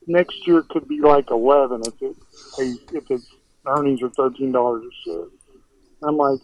[0.06, 2.16] next year could be like eleven if it
[2.58, 3.26] pays if its
[3.66, 5.26] earnings are thirteen dollars a share.
[6.02, 6.40] I'm like,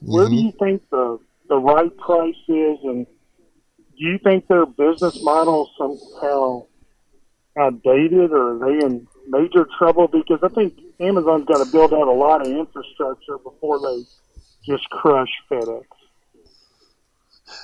[0.00, 0.34] where mm-hmm.
[0.34, 5.70] do you think the the right price is, and do you think their business model
[5.76, 6.66] somehow
[7.58, 10.08] outdated, or are they in major trouble?
[10.08, 14.04] Because I think Amazon's got to build out a lot of infrastructure before they
[14.64, 15.84] just crush FedEx.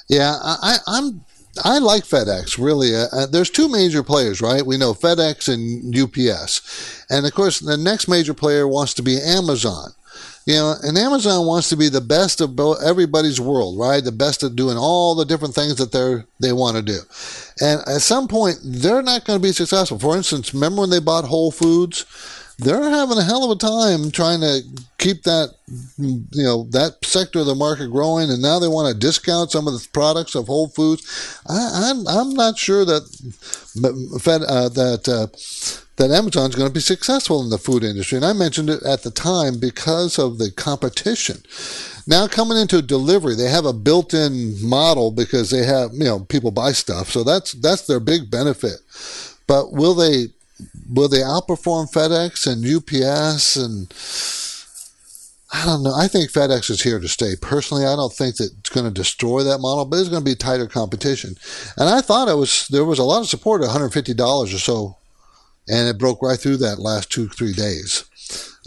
[0.08, 1.24] Yeah, I, I'm
[1.64, 2.94] I like FedEx really.
[2.94, 4.64] Uh, uh, there's two major players, right?
[4.64, 9.20] We know FedEx and UPS, and of course the next major player wants to be
[9.20, 9.90] Amazon.
[10.46, 14.02] You know, and Amazon wants to be the best of everybody's world, right?
[14.02, 17.00] The best at doing all the different things that they're they want to do.
[17.60, 19.98] And at some point, they're not going to be successful.
[19.98, 22.06] For instance, remember when they bought Whole Foods?
[22.58, 24.62] They're having a hell of a time trying to
[24.98, 25.54] keep that
[25.96, 29.68] you know that sector of the market growing and now they want to discount some
[29.68, 31.40] of the products of whole foods.
[31.48, 33.02] I, am I'm, I'm not sure that
[34.20, 35.28] Fed, uh, that uh,
[35.96, 39.02] that Amazon's going to be successful in the food industry and I mentioned it at
[39.02, 41.42] the time because of the competition.
[42.08, 46.50] Now coming into delivery they have a built-in model because they have you know people
[46.50, 48.80] buy stuff so that's that's their big benefit.
[49.46, 50.26] But will they
[50.88, 53.92] will they outperform FedEx and UPS and
[55.50, 55.94] I don't know.
[55.94, 57.34] I think FedEx is here to stay.
[57.40, 60.30] Personally, I don't think that it's going to destroy that model, but it's going to
[60.30, 61.36] be tighter competition.
[61.78, 64.96] And I thought it was there was a lot of support at $150 or so,
[65.66, 68.04] and it broke right through that last two three days.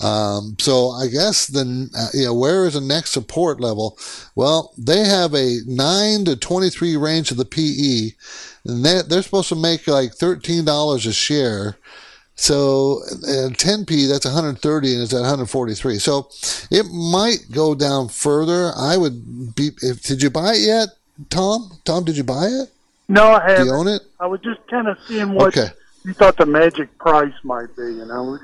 [0.02, 1.90] Um, so I guess the
[2.28, 4.00] uh, where is the next support level?
[4.36, 8.16] Well, they have a nine to twenty three range of the PE,
[8.66, 11.78] and they, they're supposed to make like thirteen dollars a share.
[12.36, 16.00] So 10p that's 130 and it's at 143.
[16.00, 16.30] So
[16.72, 18.72] it might go down further.
[18.76, 19.72] I would be.
[19.82, 20.90] If, did you buy it yet,
[21.30, 21.80] Tom?
[21.86, 22.72] Tom, did you buy it?
[23.08, 23.66] No, I haven't.
[23.66, 24.02] Do you own it?
[24.20, 25.72] I was just kind of seeing what okay.
[26.04, 27.84] you thought the magic price might be.
[27.84, 28.40] You know,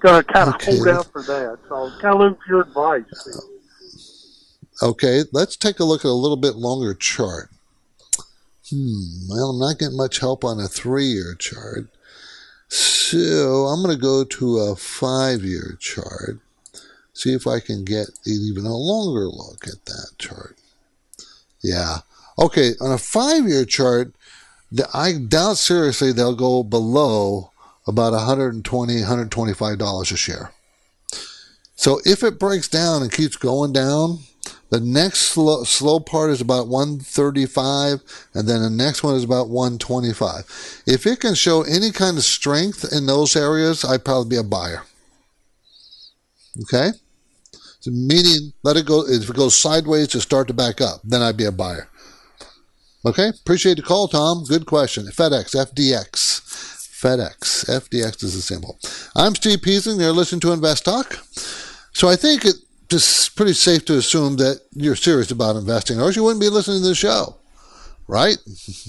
[0.00, 0.76] going to kind of okay.
[0.76, 1.58] hold out for that.
[1.68, 3.04] So kind of look for your advice.
[4.82, 7.50] Okay, let's take a look at a little bit longer chart.
[8.70, 11.86] Hmm, well, I'm not getting much help on a three-year chart.
[12.68, 16.40] So I'm going to go to a five-year chart.
[17.14, 20.56] See if I can get even a longer look at that chart.
[21.62, 21.98] Yeah.
[22.38, 24.12] Okay, on a five-year chart,
[24.92, 27.50] I doubt seriously they'll go below
[27.86, 30.52] about $120, $125 a share.
[31.74, 34.18] So if it breaks down and keeps going down,
[34.70, 38.02] the next slow, slow part is about 135,
[38.34, 40.82] and then the next one is about 125.
[40.86, 44.42] If it can show any kind of strength in those areas, I'd probably be a
[44.42, 44.82] buyer.
[46.62, 46.90] Okay?
[47.80, 49.06] So meaning, let it go.
[49.06, 51.88] If it goes sideways to start to back up, then I'd be a buyer.
[53.06, 53.28] Okay?
[53.28, 54.44] Appreciate the call, Tom.
[54.44, 55.06] Good question.
[55.06, 56.42] FedEx, FDX.
[57.00, 57.64] FedEx.
[57.66, 58.78] FDX is the symbol.
[59.14, 60.02] I'm Steve Peasley.
[60.02, 61.14] You're listening to Invest Talk.
[61.92, 62.56] So I think it
[62.88, 66.48] just pretty safe to assume that you're serious about investing, or else you wouldn't be
[66.48, 67.36] listening to the show,
[68.06, 68.38] right?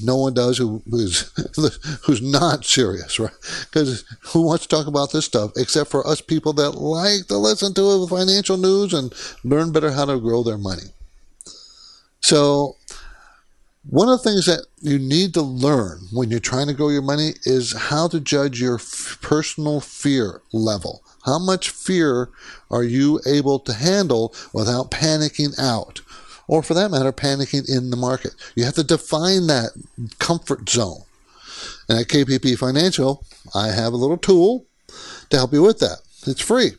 [0.02, 1.32] No one does who, who's
[2.06, 3.34] who's not serious, right?
[3.66, 7.38] Because who wants to talk about this stuff except for us people that like to
[7.38, 10.94] listen to financial news and learn better how to grow their money.
[12.22, 12.76] So
[13.90, 17.02] one of the things that you need to learn when you're trying to grow your
[17.02, 21.02] money is how to judge your f- personal fear level.
[21.30, 22.30] How much fear
[22.72, 26.02] are you able to handle without panicking out?
[26.48, 28.34] Or for that matter, panicking in the market.
[28.56, 29.70] You have to define that
[30.18, 31.04] comfort zone.
[31.88, 34.66] And at KPP Financial, I have a little tool
[35.30, 36.00] to help you with that.
[36.26, 36.72] It's free.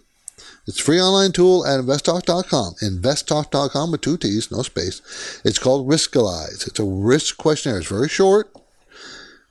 [0.66, 2.74] It's a free online tool at investtalk.com.
[2.82, 5.40] Investtalk.com with two T's, no space.
[5.44, 6.66] It's called Riskalyze.
[6.66, 7.78] It's a risk questionnaire.
[7.78, 8.52] It's very short,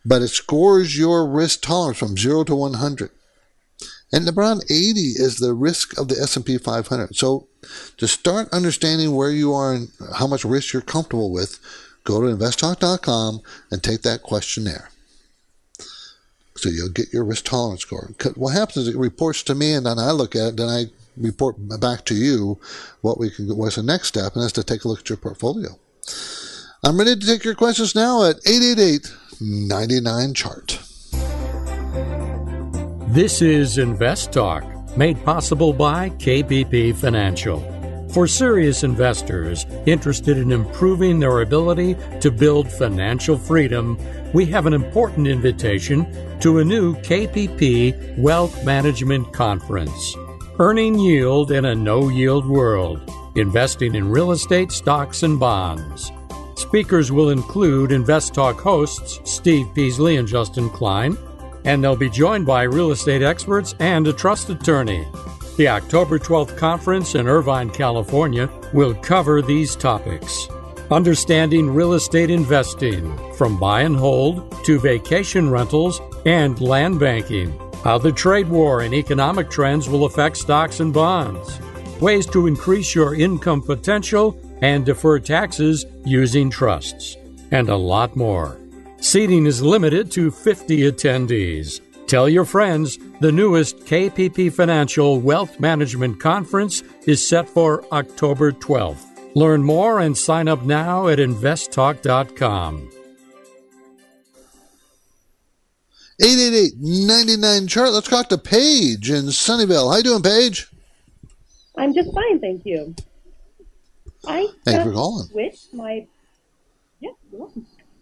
[0.05, 3.11] but it scores your risk tolerance from 0 to 100.
[4.11, 7.15] And the around 80 is the risk of the S&P 500.
[7.15, 7.47] So
[7.97, 11.59] to start understanding where you are and how much risk you're comfortable with,
[12.03, 13.41] go to investtalk.com
[13.71, 14.89] and take that questionnaire.
[16.55, 18.11] So you'll get your risk tolerance score.
[18.35, 20.85] What happens is it reports to me and then I look at it, then I
[21.19, 22.59] report back to you
[23.01, 25.17] what we can what's the next step, and that's to take a look at your
[25.17, 25.77] portfolio.
[26.83, 30.79] I'm ready to take your questions now at 888 99 chart.
[33.11, 34.63] This is Invest Talk,
[34.95, 37.59] made possible by KPP Financial.
[38.13, 43.97] For serious investors interested in improving their ability to build financial freedom,
[44.31, 46.05] we have an important invitation
[46.39, 50.15] to a new KPP Wealth Management Conference.
[50.59, 53.11] Earning yield in a no yield world.
[53.33, 56.11] Investing in real estate, stocks, and bonds.
[56.57, 61.17] Speakers will include Invest Talk hosts Steve Peasley and Justin Klein,
[61.65, 65.07] and they'll be joined by real estate experts and a trust attorney.
[65.57, 70.47] The October 12th conference in Irvine, California will cover these topics.
[70.91, 77.53] Understanding real estate investing from buy and hold to vacation rentals and land banking.
[77.83, 81.59] How the trade war and economic trends will affect stocks and bonds.
[82.01, 87.17] Ways to increase your income potential and defer taxes using trusts.
[87.51, 88.58] And a lot more.
[89.01, 91.79] Seating is limited to 50 attendees.
[92.07, 99.05] Tell your friends the newest KPP Financial Wealth Management Conference is set for October 12th.
[99.35, 102.91] Learn more and sign up now at investtalk.com.
[106.21, 107.91] 888-99 chart.
[107.91, 109.89] Let's talk to Paige in Sunnyvale.
[109.89, 110.67] How you doing, Paige?
[111.77, 112.93] I'm just fine, thank you.
[114.27, 115.27] I Thanks for calling.
[115.27, 116.05] Switched my
[116.99, 117.11] yeah,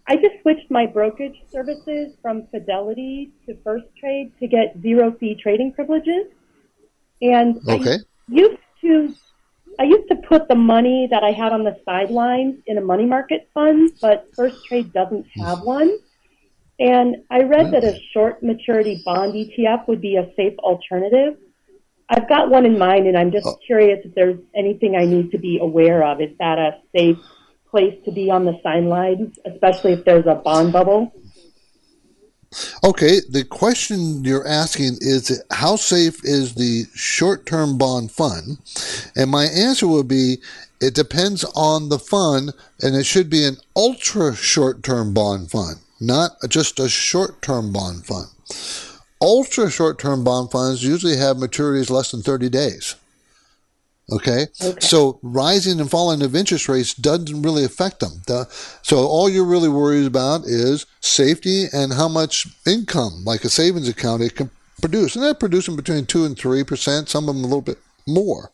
[0.08, 5.38] I just switched my brokerage services from Fidelity to First Trade to get zero fee
[5.40, 6.28] trading privileges.
[7.20, 7.96] And okay.
[7.96, 7.98] I
[8.28, 9.14] used to
[9.78, 13.04] I used to put the money that I had on the sidelines in a money
[13.04, 15.98] market fund, but Firstrade doesn't have one.
[16.80, 21.36] And I read that a short maturity bond ETF would be a safe alternative.
[22.08, 23.58] I've got one in mind, and I'm just oh.
[23.66, 26.20] curious if there's anything I need to be aware of.
[26.20, 27.18] Is that a safe
[27.70, 31.12] place to be on the sidelines, especially if there's a bond bubble?
[32.82, 38.58] Okay, the question you're asking is how safe is the short term bond fund?
[39.14, 40.38] And my answer would be
[40.80, 45.76] it depends on the fund, and it should be an ultra short term bond fund,
[46.00, 48.28] not just a short term bond fund.
[49.20, 52.94] Ultra short term bond funds usually have maturities less than 30 days.
[54.10, 54.46] Okay?
[54.62, 54.80] okay?
[54.80, 58.22] So rising and falling of interest rates doesn't really affect them.
[58.26, 58.46] The,
[58.82, 63.88] so all you're really worried about is safety and how much income, like a savings
[63.88, 64.50] account, it can
[64.80, 65.14] produce.
[65.14, 68.50] And they're producing between 2 and 3%, some of them a little bit more.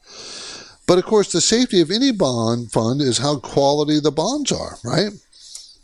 [0.87, 4.77] But of course, the safety of any bond fund is how quality the bonds are,
[4.85, 5.11] right?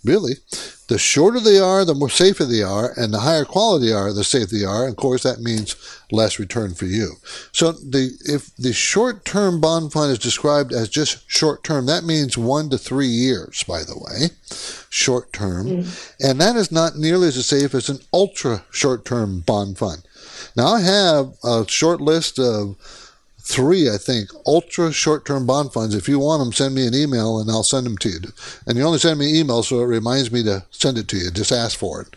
[0.03, 0.35] Really.
[0.89, 4.13] The shorter they are, the more safer they are, and the higher quality they are,
[4.13, 4.85] the safer they are.
[4.85, 5.77] And of course, that means
[6.11, 7.17] less return for you.
[7.53, 12.05] So the if the short term bond fund is described as just short term, that
[12.05, 14.31] means one to three years, by the way,
[14.89, 16.13] short term, mm.
[16.19, 20.03] and that is not nearly as safe as an ultra short term bond fund.
[20.57, 22.77] Now I have a short list of
[23.51, 25.95] three, I think, ultra short term bond funds.
[25.95, 28.21] If you want them, send me an email and I'll send them to you.
[28.67, 31.31] And you only send me email so it reminds me to send it to you.
[31.31, 32.09] Just ask for it.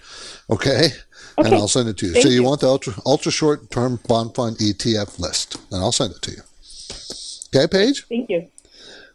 [0.50, 0.86] Okay?
[0.86, 0.92] okay.
[1.38, 2.14] And I'll send it to you.
[2.14, 5.82] Thank so you, you want the ultra ultra short term bond fund ETF list, and
[5.82, 6.42] I'll send it to you.
[7.56, 8.06] Okay, Paige?
[8.08, 8.48] Thank you.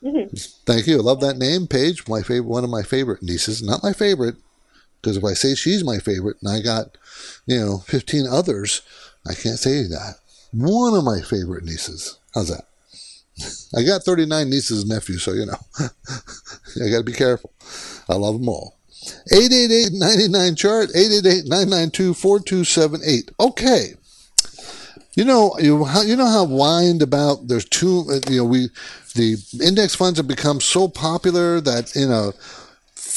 [0.03, 0.37] Mm-hmm.
[0.65, 0.99] Thank you.
[0.99, 2.07] I love that name, Paige.
[2.09, 3.63] My favorite, one of my favorite nieces.
[3.63, 4.37] Not my favorite,
[5.01, 6.97] because if I say she's my favorite, and I got,
[7.47, 8.83] you know, fifteen others,
[9.27, 10.17] I can't say that
[10.53, 12.19] one of my favorite nieces.
[12.35, 12.65] How's that?
[13.77, 15.59] I got 39 nieces and nephews, so you know.
[15.79, 15.91] I
[16.91, 17.53] got to be careful.
[18.09, 18.75] I love them all.
[19.33, 23.31] 888-99 chart 888-992-4278.
[23.39, 23.95] Okay.
[25.15, 28.69] You know, you you know how whined about there's two uh, you know we
[29.17, 32.33] the index funds have become so popular that you know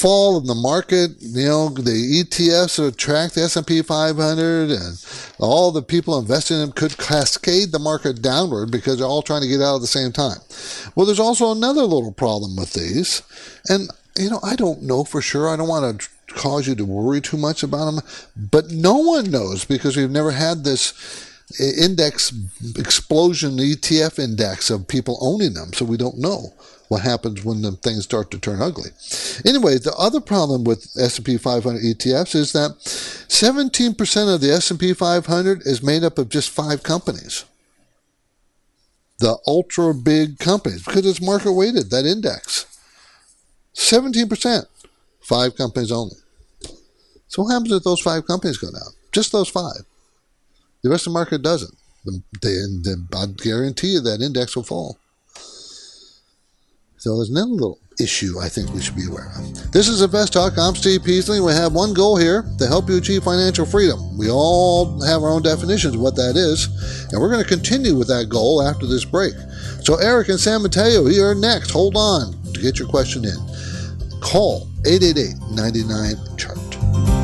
[0.02, 5.06] fall in the market, you know, the ETFs that track the S&P 500 and
[5.38, 9.42] all the people investing in them could cascade the market downward because they're all trying
[9.42, 10.38] to get out at the same time.
[10.96, 13.22] Well, there's also another little problem with these.
[13.68, 15.48] And, you know, I don't know for sure.
[15.48, 18.00] I don't want to cause you to worry too much about them,
[18.36, 21.28] but no one knows because we've never had this
[21.60, 22.32] uh, index
[22.76, 26.54] explosion the ETF index of people owning them, so we don't know
[26.92, 28.90] what happens when the things start to turn ugly.
[29.46, 35.62] Anyway, the other problem with S&P 500 ETFs is that 17% of the S&P 500
[35.62, 37.46] is made up of just five companies.
[39.20, 42.66] The ultra big companies, because it's market weighted, that index.
[43.74, 44.66] 17%,
[45.22, 46.16] five companies only.
[47.28, 48.92] So what happens if those five companies go down?
[49.12, 49.86] Just those five.
[50.82, 51.74] The rest of the market doesn't.
[52.04, 54.98] Then I guarantee you that index will fall.
[57.02, 59.72] So there's another little issue I think we should be aware of.
[59.72, 60.56] This is Invest Talk.
[60.56, 61.40] I'm Steve Peasley.
[61.40, 64.16] We have one goal here to help you achieve financial freedom.
[64.16, 66.68] We all have our own definitions of what that is,
[67.10, 69.34] and we're going to continue with that goal after this break.
[69.82, 71.72] So Eric and San Mateo, here next.
[71.72, 73.34] Hold on to get your question in.
[74.20, 77.21] Call 888 99 chart.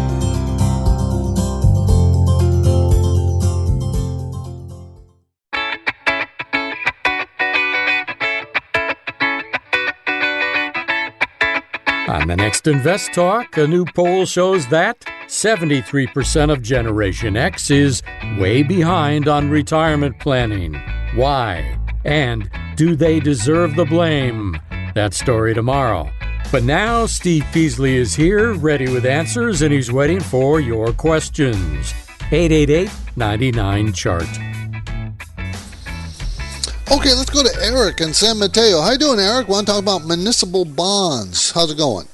[12.18, 14.98] On the next Invest Talk, a new poll shows that
[15.28, 18.02] 73% of Generation X is
[18.40, 20.74] way behind on retirement planning.
[21.14, 21.78] Why?
[22.04, 24.58] And do they deserve the blame?
[24.96, 26.10] That story tomorrow.
[26.50, 31.94] But now Steve Peasley is here, ready with answers, and he's waiting for your questions.
[32.32, 34.47] 888 99 Chart.
[36.91, 38.80] Okay, let's go to Eric in San Mateo.
[38.80, 39.47] How you doing, Eric?
[39.47, 41.53] Want to talk about municipal bonds?
[41.53, 42.09] How's it going?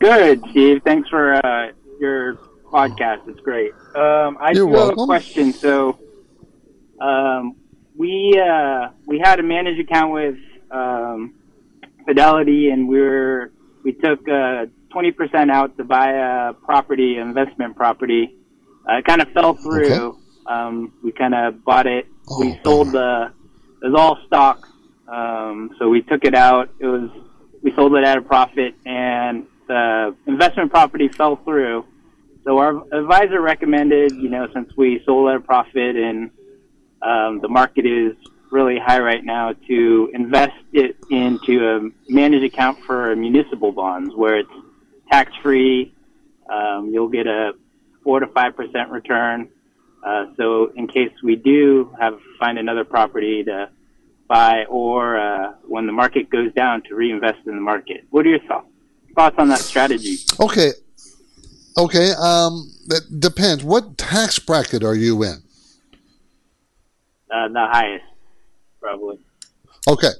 [0.00, 0.80] Good, Steve.
[0.82, 2.36] Thanks for uh, your
[2.72, 3.28] podcast.
[3.28, 3.72] It's great.
[3.94, 4.98] Um, I You're welcome.
[4.98, 5.52] have a question.
[5.52, 5.98] So,
[7.02, 7.56] um,
[7.98, 10.38] we uh, we had a managed account with
[10.70, 11.34] um,
[12.06, 13.52] Fidelity, and we were
[13.84, 18.36] we took uh, twenty percent out to buy a property, investment property.
[18.88, 20.18] Uh, it kind of fell through.
[20.46, 22.06] Um, we kind of bought it.
[22.38, 23.32] we sold the.
[23.82, 24.68] It was all stock,
[25.08, 26.70] um, so we took it out.
[26.78, 27.10] It was
[27.62, 31.84] we sold it at a profit, and the investment property fell through.
[32.44, 36.30] So our advisor recommended, you know, since we sold at a profit and
[37.00, 38.16] um, the market is
[38.50, 44.38] really high right now, to invest it into a managed account for municipal bonds where
[44.38, 44.50] it's
[45.10, 45.94] tax free.
[46.50, 47.52] Um, you'll get a
[48.04, 49.48] four to five percent return.
[50.02, 53.70] Uh, so in case we do have find another property to
[54.28, 58.04] buy, or uh, when the market goes down, to reinvest in the market.
[58.10, 58.68] What are your thoughts
[59.14, 60.16] thoughts on that strategy?
[60.40, 60.72] Okay.
[61.76, 62.12] Okay.
[62.12, 63.62] Um, that depends.
[63.62, 65.42] What tax bracket are you in?
[67.30, 68.04] Uh, the highest,
[68.80, 69.18] probably.
[69.88, 70.12] Okay.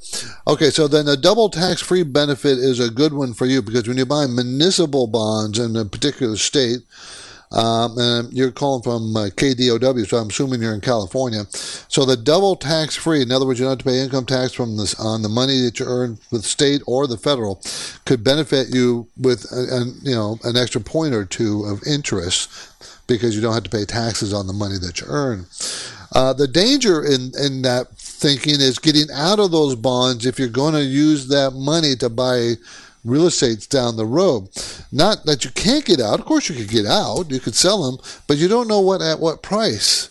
[0.47, 0.71] Okay.
[0.71, 3.99] So then the double tax free benefit is a good one for you because when
[3.99, 6.81] you buy municipal bonds in a particular state,
[7.53, 11.45] um, you're calling from uh, KDOW, so I'm assuming you're in California.
[11.51, 14.53] So the double tax free, in other words, you don't have to pay income tax
[14.53, 17.61] from this on the money that you earn with state or the federal,
[18.07, 22.51] could benefit you with a, a, you know an extra point or two of interest
[23.07, 25.47] because you don't have to pay taxes on the money that you earn.
[26.15, 30.49] Uh, the danger in, in that thinking is getting out of those bonds if you're
[30.49, 32.55] going to use that money to buy
[33.05, 34.49] real estates down the road.
[34.91, 36.21] Not that you can't get out.
[36.21, 37.31] Of course, you could get out.
[37.31, 40.09] You could sell them, but you don't know what at what price.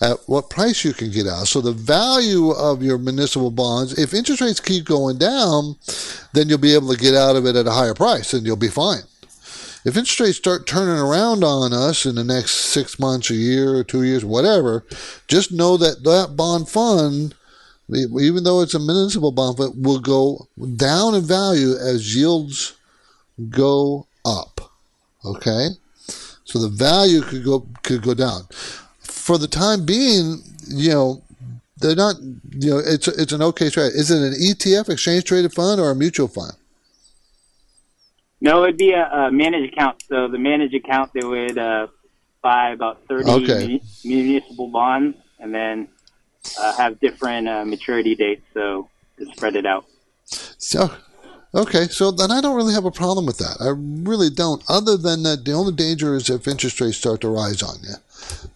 [0.00, 1.46] At what price you can get out.
[1.46, 5.76] So the value of your municipal bonds, if interest rates keep going down,
[6.32, 8.56] then you'll be able to get out of it at a higher price, and you'll
[8.56, 9.02] be fine.
[9.84, 13.76] If interest rates start turning around on us in the next six months, a year,
[13.76, 14.84] or two years, whatever,
[15.28, 17.34] just know that that bond fund
[17.90, 22.74] even though it's a municipal bond, but will go down in value as yields
[23.50, 24.60] go up.
[25.24, 25.68] Okay,
[26.44, 28.42] so the value could go could go down.
[29.00, 31.22] For the time being, you know,
[31.78, 32.16] they're not.
[32.52, 33.92] You know, it's it's an okay trade.
[33.94, 36.52] Is it an ETF, exchange traded fund, or a mutual fund?
[38.40, 39.96] No, it'd be a, a managed account.
[40.08, 41.86] So the managed account, they would uh,
[42.42, 43.80] buy about thirty Okay.
[44.04, 45.88] municipal bonds, and then
[46.58, 48.88] uh, have different uh, maturity dates, so
[49.18, 49.86] to spread it out.
[50.58, 50.90] So,
[51.54, 53.56] okay, so then I don't really have a problem with that.
[53.60, 54.62] I really don't.
[54.68, 57.94] Other than that, the only danger is if interest rates start to rise on you.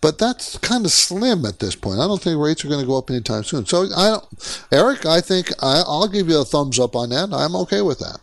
[0.01, 2.01] But that's kind of slim at this point.
[2.01, 3.67] I don't think rates are going to go up anytime soon.
[3.67, 7.33] So, I don't, Eric, I think I, I'll give you a thumbs up on that.
[7.33, 8.21] I'm okay with that.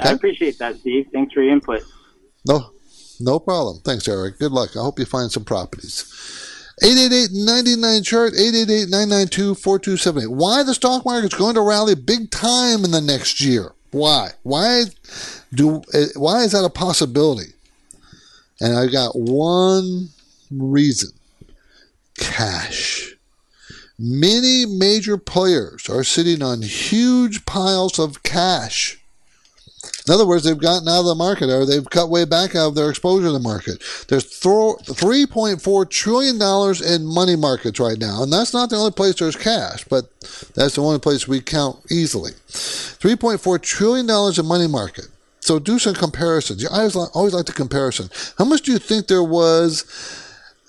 [0.00, 1.08] I appreciate that, Steve.
[1.12, 1.82] Thanks for your input.
[2.46, 2.70] No,
[3.20, 3.80] no problem.
[3.84, 4.38] Thanks, Eric.
[4.38, 4.76] Good luck.
[4.76, 6.04] I hope you find some properties.
[6.82, 13.40] 888-99 chart 888-992-4278 why the stock market's going to rally big time in the next
[13.40, 13.72] year?
[13.92, 14.30] Why?
[14.42, 14.84] Why
[15.52, 17.52] do eh, why is that a possibility?
[18.60, 20.08] And i got one
[20.50, 21.10] reason.
[22.18, 23.14] Cash.
[23.96, 29.03] Many major players are sitting on huge piles of cash
[30.06, 32.68] in other words, they've gotten out of the market or they've cut way back out
[32.68, 33.82] of their exposure to the market.
[34.08, 36.36] There's $3.4 trillion
[36.84, 38.22] in money markets right now.
[38.22, 40.10] And that's not the only place there's cash, but
[40.54, 42.32] that's the only place we count easily.
[42.32, 45.08] $3.4 trillion in money market.
[45.40, 46.66] So do some comparisons.
[46.66, 48.10] I always, li- always like the comparison.
[48.36, 49.86] How much do you think there was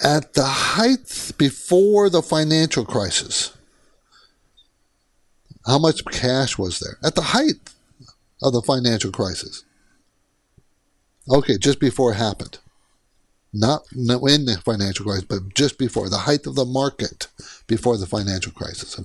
[0.02, 3.52] at the height before the financial crisis?
[5.66, 7.75] How much cash was there at the height
[8.46, 9.66] of the financial crisis?
[11.30, 12.60] Okay, just before it happened.
[13.52, 17.28] Not, in the financial crisis, but just before the height of the market
[17.68, 19.00] before the financial crisis.
[19.00, 19.02] I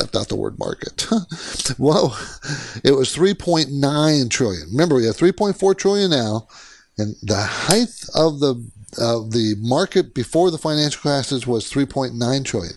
[0.00, 1.08] left out the word market.
[1.78, 2.16] well,
[2.84, 4.68] it was 3.9 trillion.
[4.70, 6.46] Remember, we have 3.4 trillion now,
[6.98, 12.74] and the height of the of the market before the financial crisis was 3.9 trillion.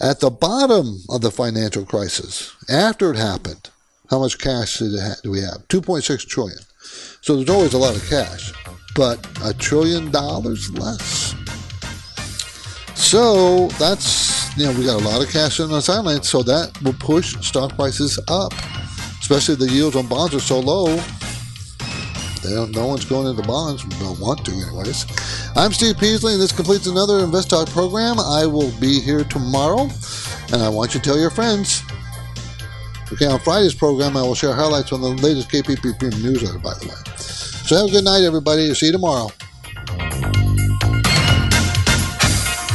[0.00, 3.68] At the bottom of the financial crisis, after it happened,
[4.10, 5.66] how much cash do we have?
[5.68, 6.58] 2.6 trillion.
[7.20, 8.52] So there's always a lot of cash,
[8.96, 11.34] but a trillion dollars less.
[12.96, 16.76] So that's you know we got a lot of cash on the sidelines, so that
[16.82, 18.52] will push stock prices up.
[19.20, 20.96] especially the yields on bonds are so low.
[22.42, 23.84] They don't, no one's going into bonds.
[24.00, 25.06] Don't want to, anyways.
[25.56, 28.18] I'm Steve Peasley, and this completes another Invest Talk program.
[28.18, 29.88] I will be here tomorrow,
[30.52, 31.82] and I want you to tell your friends.
[33.12, 36.74] Okay, on Friday's program, I will share highlights on the latest KPP Premium newsletter, by
[36.74, 37.16] the way.
[37.16, 38.72] So have a good night, everybody.
[38.74, 39.30] See you tomorrow.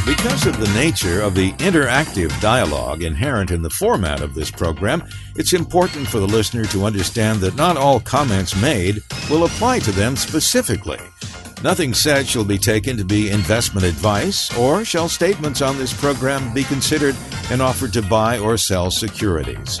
[0.06, 5.02] Because of the nature of the interactive dialogue inherent in the format of this program,
[5.36, 9.92] it's important for the listener to understand that not all comments made will apply to
[9.92, 11.00] them specifically.
[11.62, 16.52] Nothing said shall be taken to be investment advice, or shall statements on this program
[16.52, 17.16] be considered
[17.50, 19.80] an offer to buy or sell securities.